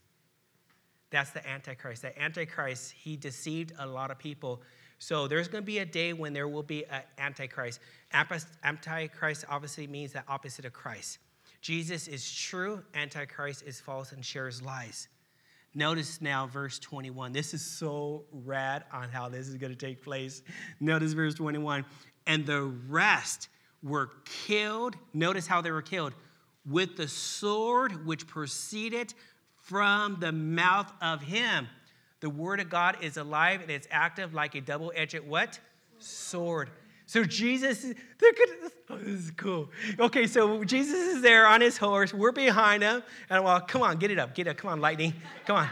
[1.10, 2.04] That's the Antichrist.
[2.04, 4.62] The Antichrist, he deceived a lot of people.
[5.00, 7.82] So there's going to be a day when there will be an Antichrist.
[8.14, 11.18] Antichrist obviously means the opposite of Christ.
[11.60, 15.10] Jesus is true, Antichrist is false and shares lies.
[15.76, 17.34] Notice now verse 21.
[17.34, 20.44] This is so rad on how this is going to take place.
[20.80, 21.84] Notice verse 21.
[22.26, 23.50] And the rest
[23.84, 24.96] were killed.
[25.14, 26.14] Notice how they were killed
[26.66, 29.14] with the sword which proceeded
[29.56, 31.68] from the mouth of him.
[32.22, 35.60] The word of God is alive and it's active like a double-edged what?
[36.00, 36.70] Sword.
[37.06, 37.84] So Jesus,
[38.18, 38.36] good.
[38.90, 39.70] Oh, this is cool.
[40.00, 42.14] Okay, so Jesus is there on his horse.
[42.14, 43.04] We're behind him.
[43.30, 44.58] And well, come on, get it up, get it up.
[44.58, 45.14] Come on, lightning.
[45.46, 45.70] Come on.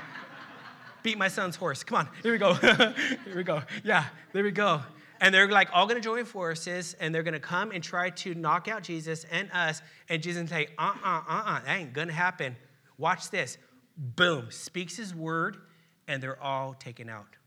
[1.04, 1.84] Beat my son's horse.
[1.84, 2.10] Come on.
[2.22, 2.54] Here we go.
[2.54, 3.64] here we go.
[3.84, 4.82] Yeah, there we go.
[5.22, 8.68] And they're like all gonna join forces and they're gonna come and try to knock
[8.68, 9.82] out Jesus and us.
[10.10, 12.58] And Jesus say, uh uh uh uh, that ain't gonna happen.
[12.98, 13.58] Watch this.
[13.96, 15.58] Boom, speaks his word,
[16.08, 17.38] and they're all taken out.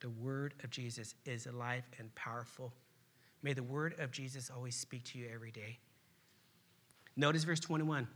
[0.00, 2.72] The word of Jesus is alive and powerful.
[3.42, 5.78] May the word of Jesus always speak to you every day.
[7.16, 8.08] Notice verse 21.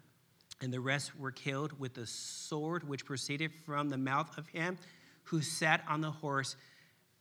[0.62, 4.77] And the rest were killed with the sword which proceeded from the mouth of him
[5.25, 6.57] who sat on the horse.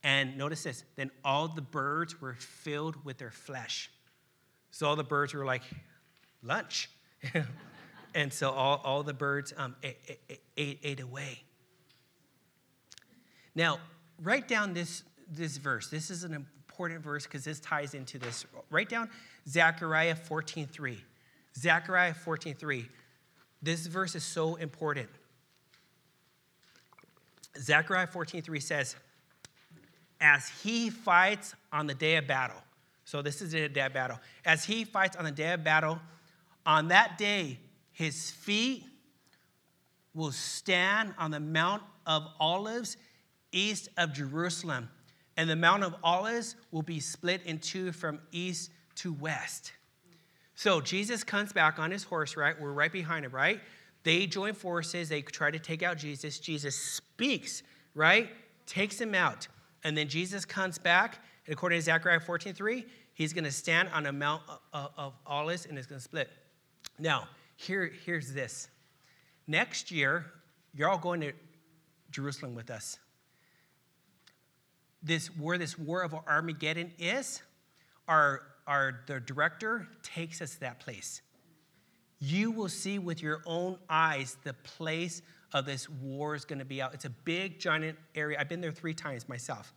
[0.03, 3.91] And notice this then all the birds were filled with their flesh.
[4.71, 5.63] So all the birds were like,
[6.43, 6.89] lunch.
[8.15, 10.19] and so all, all the birds um, ate,
[10.57, 11.43] ate, ate away.
[13.55, 13.79] Now,
[14.21, 15.89] write down this, this verse.
[15.89, 18.45] This is an important verse because this ties into this.
[18.69, 19.09] Write down
[19.47, 20.97] Zechariah 14.3.
[21.57, 22.85] Zechariah 14.3.
[23.62, 25.09] This verse is so important.
[27.57, 28.95] Zechariah 14.3 says,
[30.21, 32.62] as he fights on the day of battle.
[33.05, 34.19] So this is the day of battle.
[34.45, 35.99] As he fights on the day of battle,
[36.65, 37.58] on that day,
[37.91, 38.84] his feet
[40.13, 42.97] will stand on the Mount of Olives
[43.51, 44.89] east of Jerusalem.
[45.38, 49.71] And the Mount of Olives will be split in two from east to west.
[50.55, 52.60] So Jesus comes back on his horse, right?
[52.60, 53.62] We're right behind him, right?
[54.03, 55.08] They join forces.
[55.08, 56.39] They try to take out Jesus.
[56.39, 57.63] Jesus speaks,
[57.95, 58.29] right?
[58.65, 59.47] Takes him out.
[59.84, 61.20] And then Jesus comes back.
[61.46, 65.13] And according to Zechariah 14 3, he's going to stand on a Mount of, of
[65.26, 66.30] Olives and it's going to split.
[66.98, 68.70] Now, here, here's this.
[69.48, 70.26] next year,
[70.74, 71.34] you're all going to
[72.12, 72.98] Jerusalem with us.
[75.02, 77.42] This where this war of Armageddon is,
[78.08, 81.22] our, our the director takes us to that place.
[82.20, 85.22] You will see with your own eyes the place
[85.53, 86.93] of this war is going to be out.
[86.93, 88.38] It's a big, giant area.
[88.39, 89.73] I've been there three times myself.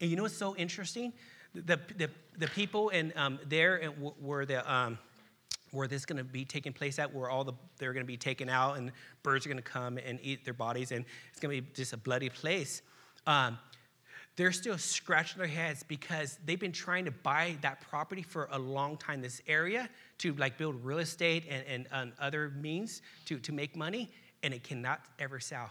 [0.00, 1.12] And you know what's so interesting?
[1.54, 3.78] The, the, the people in um, there
[4.20, 4.98] where the um,
[5.72, 8.06] where this is going to be taking place at, where all the they're going to
[8.06, 8.92] be taken out and
[9.22, 11.92] birds are going to come and eat their bodies, and it's going to be just
[11.92, 12.82] a bloody place.
[13.26, 13.58] Um,
[14.36, 18.58] they're still scratching their heads because they've been trying to buy that property for a
[18.58, 19.88] long time, this area,
[20.18, 24.10] to like build real estate and, and, and other means to, to make money,
[24.46, 25.70] and it cannot ever sell.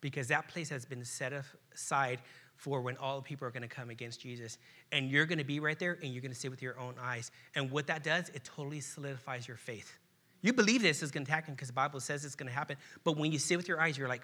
[0.00, 1.32] Because that place has been set
[1.72, 2.18] aside
[2.56, 4.58] for when all the people are going to come against Jesus.
[4.90, 6.96] And you're going to be right there and you're going to see with your own
[7.00, 7.30] eyes.
[7.54, 9.96] And what that does, it totally solidifies your faith.
[10.42, 12.76] You believe this is going to happen because the Bible says it's going to happen.
[13.04, 14.22] But when you see with your eyes, you're like,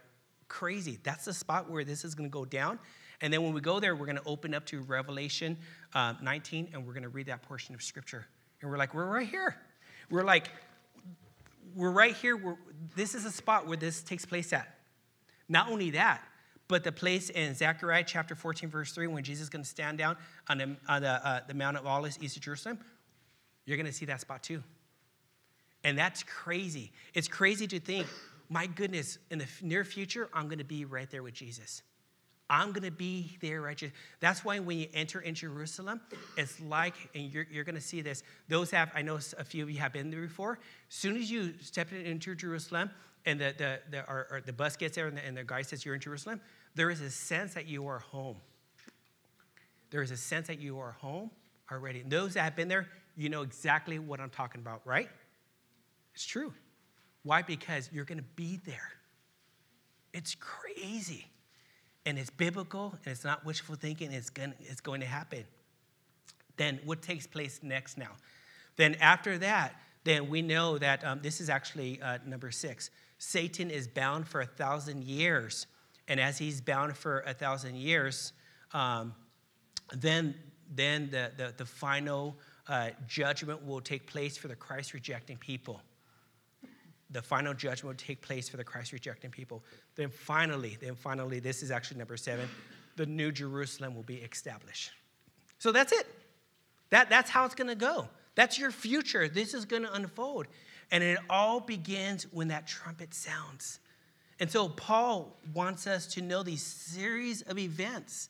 [0.49, 0.99] crazy.
[1.05, 2.81] That's the spot where this is going to go down.
[3.21, 5.57] And then when we go there, we're going to open up to Revelation
[5.95, 8.27] uh, 19 and we're going to read that portion of scripture.
[8.61, 9.55] And we're like, we're right here.
[10.11, 10.51] We're like,
[11.75, 12.37] we're right here.
[12.37, 12.57] We're,
[12.97, 14.79] this is a spot where this takes place at.
[15.49, 16.23] Not only that,
[16.69, 19.99] but the place in Zechariah chapter 14, verse 3, when Jesus is going to stand
[19.99, 20.17] down
[20.49, 22.79] on the, on the, uh, the Mount of Olives east of Jerusalem,
[23.67, 24.63] you're going to see that spot too.
[25.83, 26.93] And that's crazy.
[27.13, 28.07] It's crazy to think
[28.49, 31.83] my goodness, in the near future, I'm going to be right there with Jesus.
[32.51, 33.83] I'm going to be there right
[34.21, 36.01] That's why when you enter in Jerusalem,
[36.37, 38.23] it's like, and you're, you're going to see this.
[38.49, 40.59] Those have, I know a few of you have been there before.
[40.89, 42.91] As soon as you step into Jerusalem
[43.25, 45.95] and the, the, the, the bus gets there and the, and the guy says you're
[45.95, 46.41] in Jerusalem,
[46.75, 48.37] there is a sense that you are home.
[49.91, 51.31] There is a sense that you are home
[51.73, 52.01] already.
[52.01, 55.09] And those that have been there, you know exactly what I'm talking about, right?
[56.15, 56.53] It's true.
[57.23, 57.41] Why?
[57.43, 58.93] Because you're going to be there.
[60.13, 61.27] It's crazy.
[62.07, 65.45] And it's biblical and it's not wishful thinking, it's going, it's going to happen.
[66.57, 68.11] Then what takes place next now?
[68.77, 72.91] Then after that, then we know that um, this is actually uh, number six.
[73.19, 75.67] Satan is bound for a thousand years.
[76.09, 78.35] And as he's bound for a thousand years,
[78.73, 79.15] um,
[79.95, 80.35] then,
[80.75, 82.37] then the, the, the final
[82.69, 85.81] uh, judgment will take place for the Christ rejecting people
[87.15, 89.63] the final judgment will take place for the Christ rejecting people.
[89.95, 92.49] Then finally, then finally, this is actually number seven,
[92.97, 94.91] the new Jerusalem will be established.
[95.59, 96.07] So that's it.
[96.91, 98.09] That, that's how it's going to go.
[98.35, 99.29] That's your future.
[99.29, 100.47] This is going to unfold.
[100.91, 103.79] And it all begins when that trumpet sounds.
[104.41, 108.29] And so Paul wants us to know these series of events.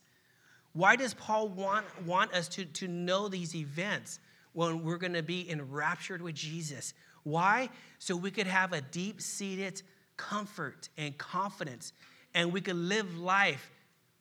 [0.75, 4.21] Why does Paul want, want us to, to know these events
[4.53, 6.93] when we're going to be enraptured with Jesus?
[7.25, 7.71] Why?
[7.99, 9.83] So we could have a deep seated
[10.17, 11.93] comfort and confidence,
[12.35, 13.71] and we could live life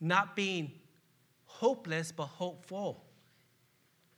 [0.01, 0.71] not being
[1.45, 3.03] hopeless, but hopeful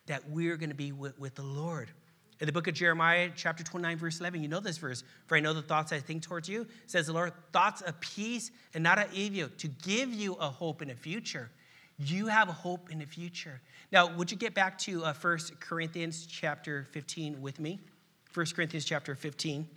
[0.05, 1.91] that we're going to be with, with the Lord.
[2.39, 5.03] In the book of Jeremiah, chapter 29, verse 11, you know this verse.
[5.25, 8.51] For I know the thoughts I think towards you, says the Lord, thoughts of peace
[8.73, 11.49] and not of evil, to give you a hope in the future.
[11.97, 13.61] You have a hope in the future.
[13.91, 17.79] Now, would you get back to uh, 1 Corinthians chapter 15 with me?
[18.35, 19.67] 1 Corinthians chapter 15.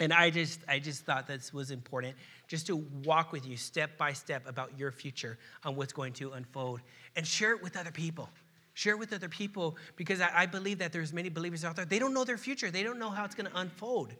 [0.00, 2.16] And I just, I just thought this was important,
[2.48, 6.32] just to walk with you step by step about your future on what's going to
[6.32, 6.80] unfold
[7.14, 8.28] and share it with other people.
[8.72, 11.84] Share it with other people because I, I believe that there's many believers out there,
[11.84, 12.72] they don't know their future.
[12.72, 14.12] They don't know how it's going to unfold.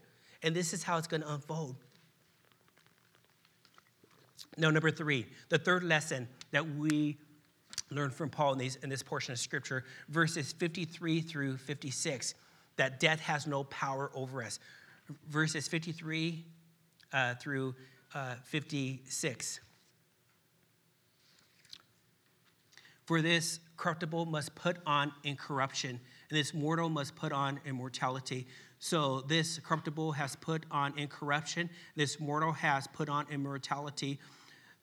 [0.45, 1.75] And this is how it's going to unfold.
[4.57, 7.17] Now, number three, the third lesson that we
[7.91, 12.35] learn from Paul in, these, in this portion of scripture, verses 53 through 56
[12.77, 14.59] that death has no power over us.
[15.29, 16.45] Verses 53
[17.13, 17.75] uh, through
[18.15, 19.61] uh, 56.
[23.05, 26.01] For this corruptible must put on incorruption,
[26.31, 28.47] and this mortal must put on immortality.
[28.79, 34.19] So this corruptible has put on incorruption, this mortal has put on immortality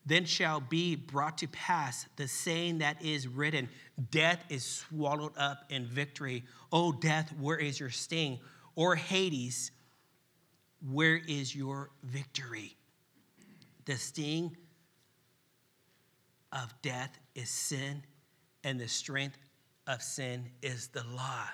[0.06, 3.70] then shall be brought to pass the saying that is written
[4.10, 6.44] Death is swallowed up in victory.
[6.72, 8.40] O death, where is your sting?
[8.76, 9.72] Or Hades,
[10.90, 12.76] where is your victory?
[13.86, 14.56] The sting
[16.52, 18.04] of death is sin,
[18.64, 19.38] and the strength
[19.88, 21.46] of sin is the law.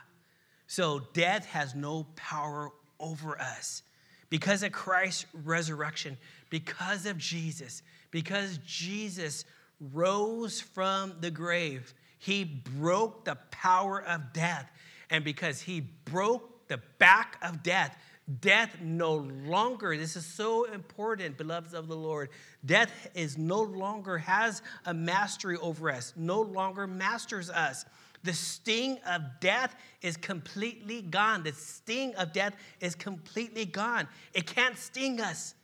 [0.68, 3.84] So death has no power over us.
[4.30, 6.18] Because of Christ's resurrection,
[6.50, 7.82] because of Jesus,
[8.12, 9.46] because Jesus
[9.80, 14.70] rose from the grave, he broke the power of death.
[15.10, 17.98] And because he broke the back of death,
[18.42, 22.28] Death no longer, this is so important, beloveds of the Lord.
[22.66, 27.86] Death is no longer has a mastery over us, no longer masters us.
[28.24, 31.44] The sting of death is completely gone.
[31.44, 34.10] The sting of death is completely gone.
[34.34, 35.56] It can't sting us.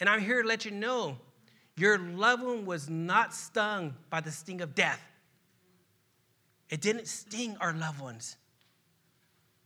[0.00, 1.16] And I'm here to let you know
[1.76, 5.00] your loved one was not stung by the sting of death.
[6.70, 8.36] It didn't sting our loved ones.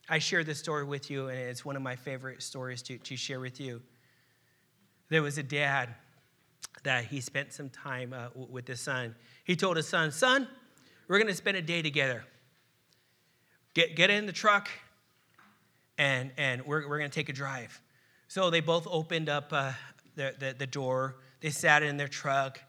[0.08, 3.16] I shared this story with you, and it's one of my favorite stories to, to
[3.16, 3.82] share with you.
[5.10, 5.94] There was a dad
[6.82, 9.14] that he spent some time uh, with his son.
[9.44, 10.48] He told his son, Son,
[11.08, 12.24] we're going to spend a day together.
[13.74, 14.68] Get, get in the truck,
[15.98, 17.80] and, and we're, we're going to take a drive.
[18.28, 19.72] So they both opened up uh,
[20.16, 21.16] the, the, the, door.
[21.40, 22.60] They sat in their truck.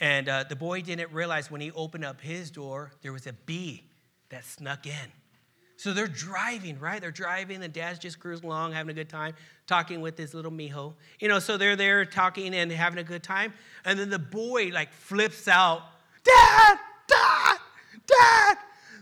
[0.00, 3.32] And uh, the boy didn't realize when he opened up his door, there was a
[3.32, 3.84] bee
[4.30, 5.12] that snuck in.
[5.76, 7.00] So they're driving, right?
[7.00, 7.60] They're driving.
[7.60, 9.34] The dad's just cruising along, having a good time,
[9.66, 10.94] talking with his little mijo.
[11.20, 13.52] You know, so they're there talking and having a good time.
[13.84, 15.82] And then the boy like flips out,
[16.24, 16.78] Dad,
[17.08, 17.58] Dad,
[18.06, 18.56] Dad,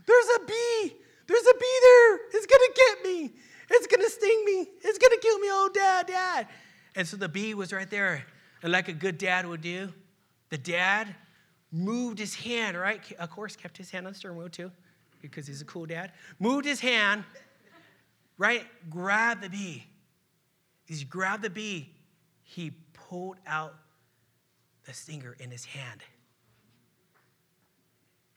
[0.07, 0.97] there's a bee.
[1.27, 2.17] There's a bee there.
[2.33, 3.31] It's gonna get me.
[3.71, 4.67] It's gonna sting me.
[4.83, 5.49] It's gonna kill me.
[5.51, 6.49] Oh, Dad, Dad.
[6.95, 8.25] And so the bee was right there.
[8.63, 9.93] And like a good dad would do,
[10.51, 11.15] the dad
[11.73, 13.01] moved his hand, right?
[13.19, 14.71] Of course, kept his hand on the steering wheel too
[15.21, 17.25] because he's a cool dad, moved his hand,
[18.39, 18.65] right?
[18.91, 19.85] Grabbed the bee.
[20.91, 21.91] As he grabbed the bee,
[22.43, 23.75] he pulled out
[24.85, 26.03] the stinger in his hand.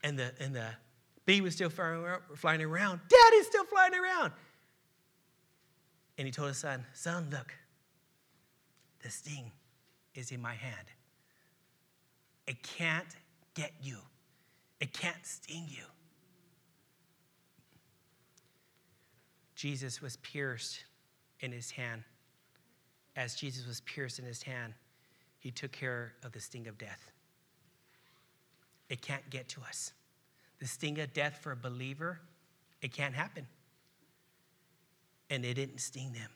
[0.03, 0.69] And the, and the
[1.25, 3.01] bee was still flying around.
[3.09, 4.31] Daddy's still flying around.
[6.17, 7.53] And he told his son, Son, look,
[9.03, 9.51] the sting
[10.15, 10.87] is in my hand.
[12.47, 13.15] It can't
[13.53, 13.97] get you,
[14.79, 15.83] it can't sting you.
[19.55, 20.83] Jesus was pierced
[21.39, 22.03] in his hand.
[23.15, 24.73] As Jesus was pierced in his hand,
[25.39, 27.11] he took care of the sting of death.
[28.89, 29.93] It can't get to us.
[30.59, 32.19] The sting of death for a believer,
[32.81, 33.47] it can't happen.
[35.29, 36.29] And it didn't sting them.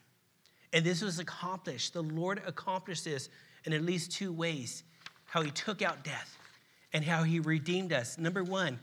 [0.72, 1.94] And this was accomplished.
[1.94, 3.30] The Lord accomplished this
[3.66, 4.84] in at least two ways
[5.26, 6.38] how he took out death
[6.94, 8.18] and how he redeemed us.
[8.18, 8.80] Number one,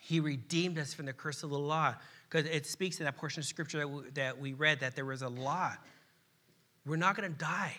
[0.00, 1.94] he redeemed us from the curse of the law
[2.28, 5.04] because it speaks in that portion of scripture that we, that we read that there
[5.04, 5.72] was a law.
[6.84, 7.76] We're not going to die.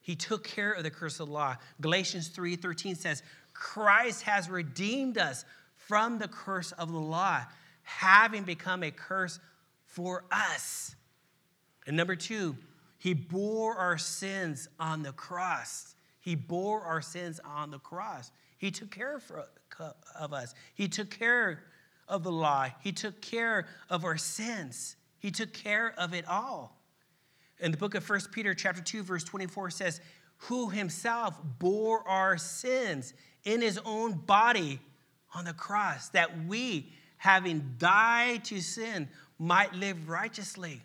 [0.00, 1.56] He took care of the curse of the law.
[1.80, 3.22] Galatians 3:13 says,
[3.52, 5.44] "Christ has redeemed us
[5.74, 7.44] from the curse of the law,
[7.82, 9.40] having become a curse
[9.86, 10.94] for us."
[11.86, 12.56] And number 2,
[12.98, 15.94] he bore our sins on the cross.
[16.20, 18.30] He bore our sins on the cross.
[18.58, 19.20] He took care
[20.18, 20.54] of us.
[20.74, 21.62] He took care
[22.08, 22.68] of the law.
[22.80, 24.96] He took care of our sins.
[25.18, 26.80] He took care of it all.
[27.58, 30.00] In the book of 1 Peter chapter 2 verse 24 says,
[30.38, 34.80] "Who himself bore our sins in his own body
[35.34, 40.82] on the cross that we, having died to sin, might live righteously."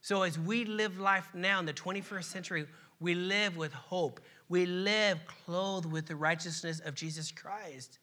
[0.00, 2.66] So as we live life now in the 21st century,
[3.00, 4.20] we live with hope.
[4.48, 7.98] We live clothed with the righteousness of Jesus Christ.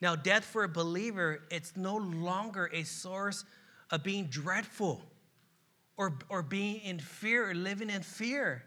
[0.00, 3.44] Now, death for a believer, it's no longer a source
[3.90, 5.02] of being dreadful
[5.96, 8.62] or, or being in fear or living in fear.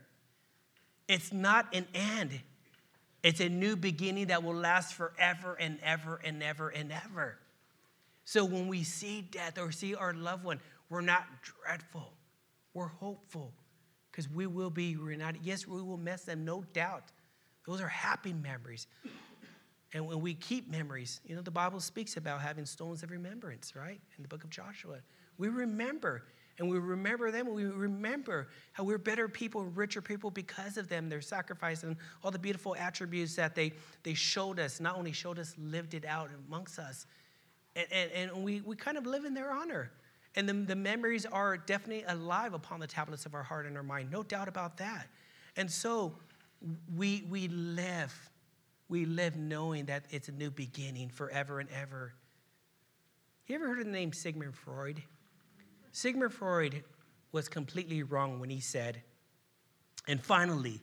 [1.08, 2.40] It's not an end,
[3.24, 7.38] it's a new beginning that will last forever and ever and ever and ever.
[8.24, 12.14] So when we see death or see our loved one, we're not dreadful,
[12.74, 13.54] we're hopeful
[14.12, 15.42] because we will be reunited.
[15.44, 17.12] Yes, we will miss them, no doubt.
[17.66, 18.88] Those are happy memories.
[19.94, 23.76] And when we keep memories, you know, the Bible speaks about having stones of remembrance,
[23.76, 24.00] right?
[24.18, 24.98] In the book of Joshua.
[25.38, 26.24] We remember,
[26.60, 30.88] and we remember them, and we remember how we're better people, richer people because of
[30.88, 35.12] them, their sacrifice, and all the beautiful attributes that they, they showed us, not only
[35.12, 37.06] showed us, lived it out amongst us.
[37.76, 39.92] And, and, and we, we kind of live in their honor.
[40.36, 43.84] And the, the memories are definitely alive upon the tablets of our heart and our
[43.84, 45.08] mind, no doubt about that.
[45.58, 46.16] And so
[46.96, 48.14] we, we live
[48.92, 52.14] we live knowing that it's a new beginning forever and ever.
[53.48, 55.02] You ever heard of the name Sigmund Freud?
[55.94, 56.84] Sigmund Freud
[57.32, 59.02] was completely wrong when he said,
[60.10, 60.82] and finally,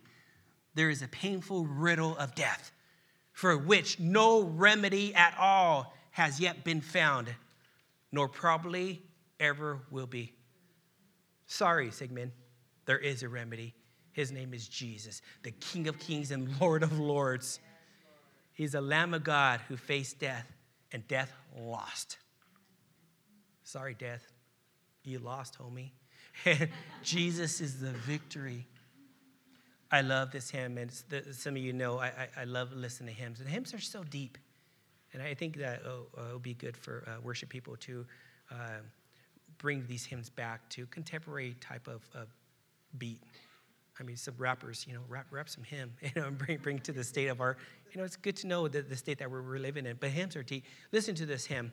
[0.75, 2.73] there is a painful riddle of death
[3.33, 7.35] for which no remedy at all has yet been found,
[8.11, 9.03] nor probably
[9.41, 10.32] ever will be.
[11.47, 12.32] Sorry, Sigmund,
[12.84, 13.74] there is a remedy.
[14.12, 17.61] His name is Jesus, the King of Kings and Lord of Lords.
[18.53, 20.51] He's a Lamb of God who faced death,
[20.93, 22.18] and death lost.
[23.62, 24.32] Sorry, death.
[25.05, 25.93] You lost, homie.
[27.03, 28.66] Jesus is the victory.
[29.91, 33.14] I love this hymn, and the, some of you know I, I, I, love listening
[33.14, 33.41] to hymns.
[33.41, 34.36] And hymns are so deep.
[35.12, 38.05] And I think that oh, oh, it would be good for uh, worship people to
[38.51, 38.80] uh,
[39.59, 42.29] bring these hymns back to contemporary type of, of
[42.97, 43.21] beat.
[44.01, 46.79] I mean, some rappers, you know, rap, rap some hymn, you know, and bring, bring
[46.81, 47.57] to the state of our,
[47.93, 49.97] you know, it's good to know the, the state that we're, we're living in.
[49.99, 50.65] But hymns are deep.
[50.93, 51.73] Listen to this hymn.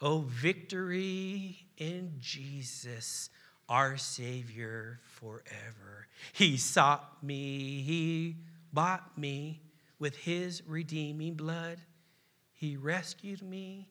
[0.00, 3.30] Oh, victory in Jesus,
[3.68, 6.08] our Savior forever.
[6.32, 8.36] He sought me, He
[8.72, 9.60] bought me
[9.98, 11.78] with His redeeming blood.
[12.52, 13.88] He rescued me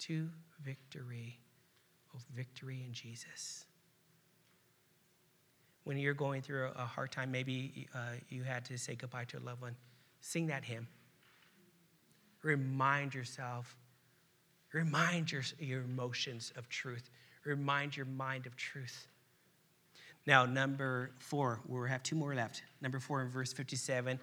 [0.00, 0.28] to
[0.62, 1.38] victory.
[2.14, 3.66] Oh, victory in Jesus.
[5.84, 7.98] When you're going through a hard time, maybe uh,
[8.30, 9.76] you had to say goodbye to a loved one,
[10.20, 10.88] sing that hymn.
[12.42, 13.76] Remind yourself
[14.74, 17.08] Remind your, your emotions of truth.
[17.44, 19.06] Remind your mind of truth.
[20.26, 22.62] Now, number four, we have two more left.
[22.80, 24.18] Number four in verse 57.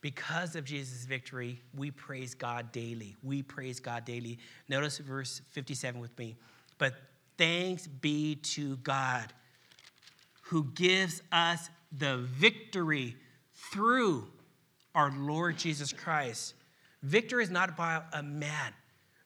[0.00, 3.16] Because of Jesus' victory, we praise God daily.
[3.22, 4.38] We praise God daily.
[4.68, 6.36] Notice verse 57 with me.
[6.80, 6.94] But
[7.38, 9.32] thanks be to God
[10.40, 13.14] who gives us the victory
[13.54, 14.26] through
[14.94, 16.54] our Lord Jesus Christ.
[17.02, 18.72] Victory is not about a man,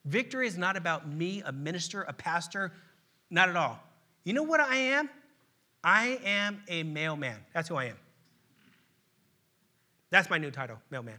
[0.05, 2.73] Victory is not about me, a minister, a pastor,
[3.31, 3.79] not at all.
[4.25, 5.09] You know what I am?
[5.83, 7.39] I am a mailman.
[7.55, 7.97] That's who I am.
[10.11, 11.19] That's my new title, mailman.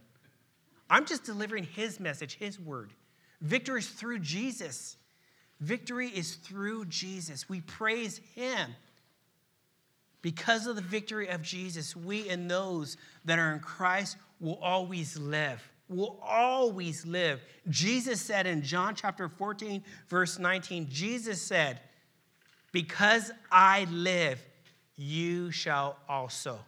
[0.87, 2.91] I'm just delivering his message, his word.
[3.41, 4.97] Victory is through Jesus.
[5.59, 7.47] Victory is through Jesus.
[7.47, 8.75] We praise him.
[10.21, 15.17] Because of the victory of Jesus, we and those that are in Christ will always
[15.17, 17.41] live will always live.
[17.69, 21.79] Jesus said in John chapter 14, verse 19, Jesus said,
[22.71, 24.43] Because I live,
[24.95, 26.59] you shall also.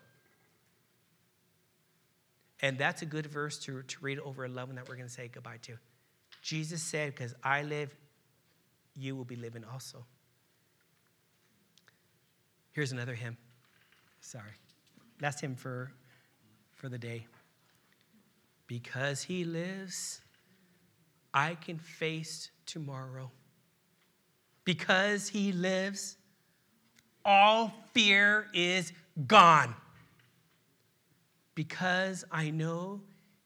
[2.61, 5.27] And that's a good verse to, to read over 11 that we're going to say
[5.27, 5.73] goodbye to.
[6.41, 7.95] Jesus said, Because I live,
[8.98, 10.06] you will be living also.
[12.72, 13.38] Here's another hymn.
[14.20, 14.52] Sorry.
[15.22, 15.91] Last hymn for,
[16.76, 17.28] for the day.
[18.68, 20.22] Because he lives,
[21.34, 23.32] I can face tomorrow.
[24.66, 26.18] Because he lives,
[27.24, 28.91] all fear is
[29.28, 29.74] gone.
[31.56, 33.02] Because I know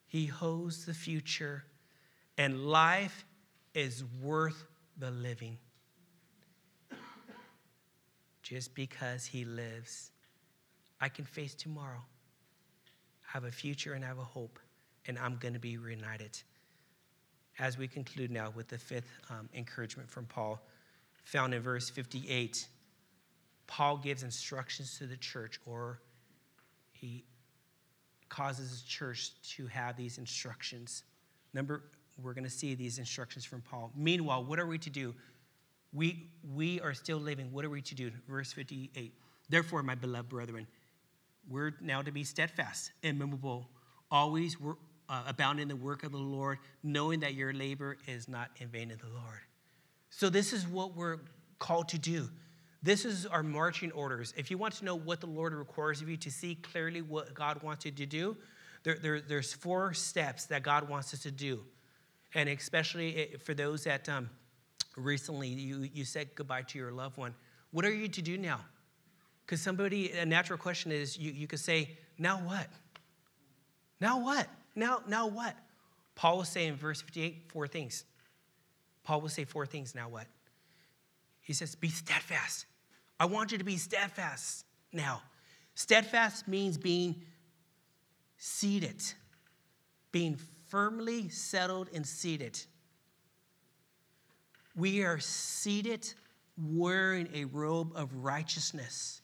[0.07, 1.63] he holds the future
[2.37, 3.25] and life
[3.73, 4.65] is worth
[5.01, 5.57] the living.
[8.43, 10.11] Just because he lives,
[11.01, 12.03] I can face tomorrow,
[13.27, 14.59] I have a future, and I have a hope
[15.07, 16.37] and I'm going to be reunited.
[17.59, 20.61] As we conclude now with the fifth um, encouragement from Paul,
[21.23, 22.67] found in verse 58,
[23.67, 25.99] Paul gives instructions to the church, or
[26.91, 27.25] he
[28.29, 31.03] causes the church to have these instructions.
[31.53, 31.83] Number,
[32.23, 33.91] we're going to see these instructions from Paul.
[33.95, 35.15] Meanwhile, what are we to do?
[35.93, 37.51] We, we are still living.
[37.51, 38.11] What are we to do?
[38.27, 39.13] Verse 58.
[39.49, 40.67] Therefore, my beloved brethren,
[41.49, 43.69] we're now to be steadfast, immovable,
[44.09, 44.55] always
[45.09, 48.69] uh, abound in the work of the Lord, knowing that your labor is not in
[48.69, 49.41] vain in the Lord.
[50.09, 51.19] So, this is what we're
[51.59, 52.29] called to do.
[52.83, 54.33] This is our marching orders.
[54.37, 57.33] If you want to know what the Lord requires of you to see clearly what
[57.33, 58.37] God wants you to do,
[58.83, 61.63] there, there, there's four steps that God wants us to do.
[62.33, 64.29] And especially for those that um,
[64.95, 67.33] recently you, you said goodbye to your loved one,
[67.71, 68.61] what are you to do now?
[69.45, 72.67] Because somebody, a natural question is you, you could say, now what?
[73.99, 74.47] Now what?
[74.75, 75.55] Now, now what?
[76.15, 78.05] Paul will say in verse 58 four things.
[79.03, 79.95] Paul will say four things.
[79.95, 80.27] Now what?
[81.41, 82.65] He says, Be steadfast.
[83.19, 85.21] I want you to be steadfast now.
[85.75, 87.23] Steadfast means being
[88.37, 89.01] seated,
[90.11, 90.37] being
[90.71, 92.57] firmly settled and seated.
[94.73, 96.11] We are seated
[96.57, 99.21] wearing a robe of righteousness.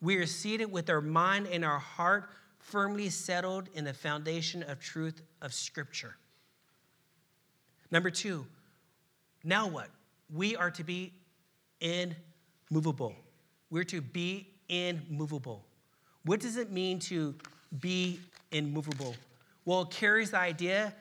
[0.00, 4.78] We are seated with our mind and our heart firmly settled in the foundation of
[4.78, 6.14] truth of Scripture.
[7.90, 8.46] Number two,
[9.42, 9.88] now what?
[10.32, 11.12] We are to be
[11.80, 13.16] immovable.
[13.70, 15.64] We're to be immovable.
[16.24, 17.34] What does it mean to
[17.80, 18.20] be
[18.52, 19.16] immovable?
[19.68, 20.94] Well, it carries the idea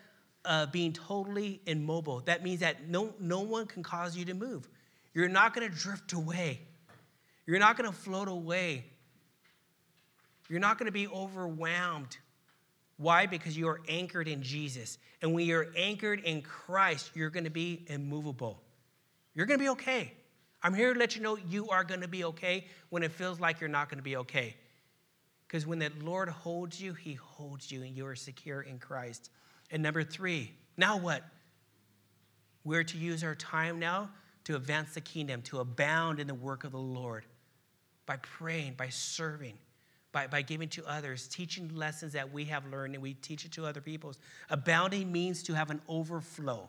[0.43, 2.21] of being totally immobile.
[2.25, 4.67] That means that no, no one can cause you to move.
[5.13, 6.59] You're not going to drift away.
[7.45, 8.85] You're not going to float away
[10.49, 12.17] you're not going to be overwhelmed.
[12.97, 13.25] Why?
[13.25, 14.97] Because you are anchored in Jesus.
[15.21, 18.61] And when you're anchored in Christ, you're going to be immovable.
[19.35, 20.13] You're going to be okay.
[20.63, 23.39] I'm here to let you know you are going to be okay when it feels
[23.39, 24.55] like you're not going to be okay.
[25.47, 29.29] Because when the Lord holds you, He holds you and you are secure in Christ.
[29.71, 31.23] And number three, now what?
[32.63, 34.09] We're to use our time now
[34.43, 37.25] to advance the kingdom, to abound in the work of the Lord
[38.05, 39.57] by praying, by serving,
[40.11, 43.51] by, by giving to others, teaching lessons that we have learned and we teach it
[43.53, 44.13] to other people.
[44.49, 46.67] Abounding means to have an overflow,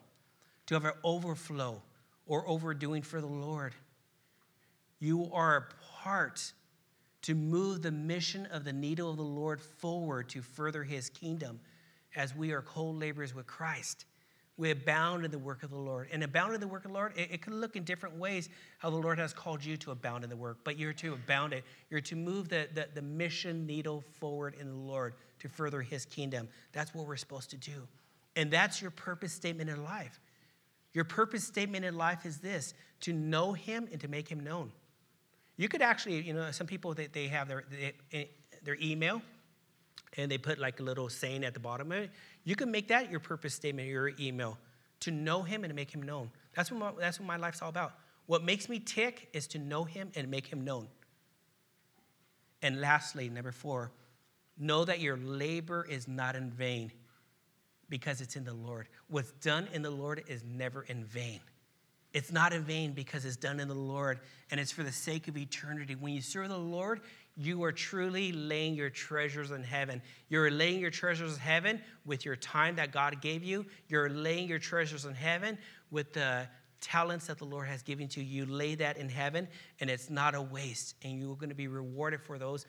[0.67, 1.81] to have an overflow
[2.27, 3.75] or overdoing for the Lord.
[5.01, 6.53] You are a part
[7.29, 11.61] to move the mission of the needle of the Lord forward to further his kingdom
[12.17, 14.07] as we are co laborers with Christ.
[14.57, 16.09] We abound in the work of the Lord.
[16.11, 18.49] And abound in the work of the Lord, it, it, look in different ways
[18.79, 21.53] how the Lord has called you to abound in the work, but you're to abound
[21.53, 21.65] it.
[21.91, 26.07] You're to move the, the, the mission needle forward in the Lord to further his
[26.07, 26.49] kingdom.
[26.73, 27.87] That's what we're supposed to do.
[28.37, 30.19] And that's your purpose statement in life.
[30.95, 34.73] Your purpose statement in life is this to know him and to make him known.
[35.59, 38.25] You could actually, you know, some people they, they have their they, eh,
[38.63, 39.21] their email
[40.17, 42.11] and they put like a little saying at the bottom of it.
[42.45, 44.57] You can make that your purpose statement, your email,
[45.01, 46.31] to know him and to make him known.
[46.55, 47.93] That's what my, that's what my life's all about.
[48.27, 50.89] What makes me tick is to know him and make him known.
[52.63, 53.91] And lastly, number four,
[54.57, 56.93] know that your labor is not in vain
[57.89, 58.89] because it's in the Lord.
[59.09, 61.41] What's done in the Lord is never in vain.
[62.15, 65.29] It's not in vain because it's done in the Lord and it's for the sake
[65.29, 65.95] of eternity.
[65.95, 67.01] When you serve the Lord,
[67.37, 70.03] you are truly laying your treasures in heaven.
[70.29, 73.67] You're laying your treasures in heaven with your time that God gave you.
[73.89, 75.59] You're laying your treasures in heaven
[75.91, 76.49] with the
[76.81, 78.45] talents that the Lord has given to you.
[78.45, 79.49] You lay that in heaven,
[79.81, 80.95] and it's not a waste.
[81.03, 82.67] And you're going to be rewarded for those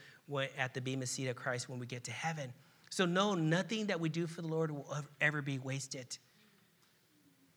[0.58, 2.54] at the Bema seat of Christ when we get to heaven.
[2.90, 6.18] So, no, nothing that we do for the Lord will ever be wasted.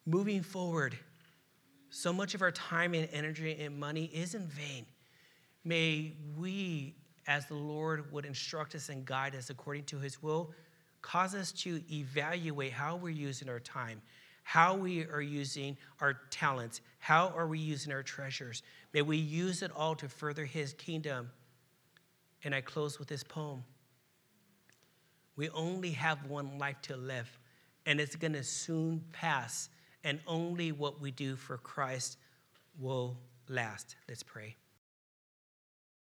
[0.05, 0.99] Moving forward,
[1.95, 4.87] so much of our time and energy and money is in vain.
[5.63, 6.95] May we,
[7.27, 10.53] as the Lord would instruct us and guide us according to his will,
[11.03, 14.01] cause us to evaluate how we're using our time,
[14.43, 18.63] how we are using our talents, how are we using our treasures.
[18.95, 21.31] May we use it all to further his kingdom.
[22.43, 23.65] And I close with this poem.
[25.37, 27.39] We only have one life to live,
[27.85, 29.69] and it's going to soon pass
[30.05, 32.19] and only what we do for Christ
[32.79, 33.17] will
[33.49, 33.97] last.
[34.09, 34.57] Let's pray.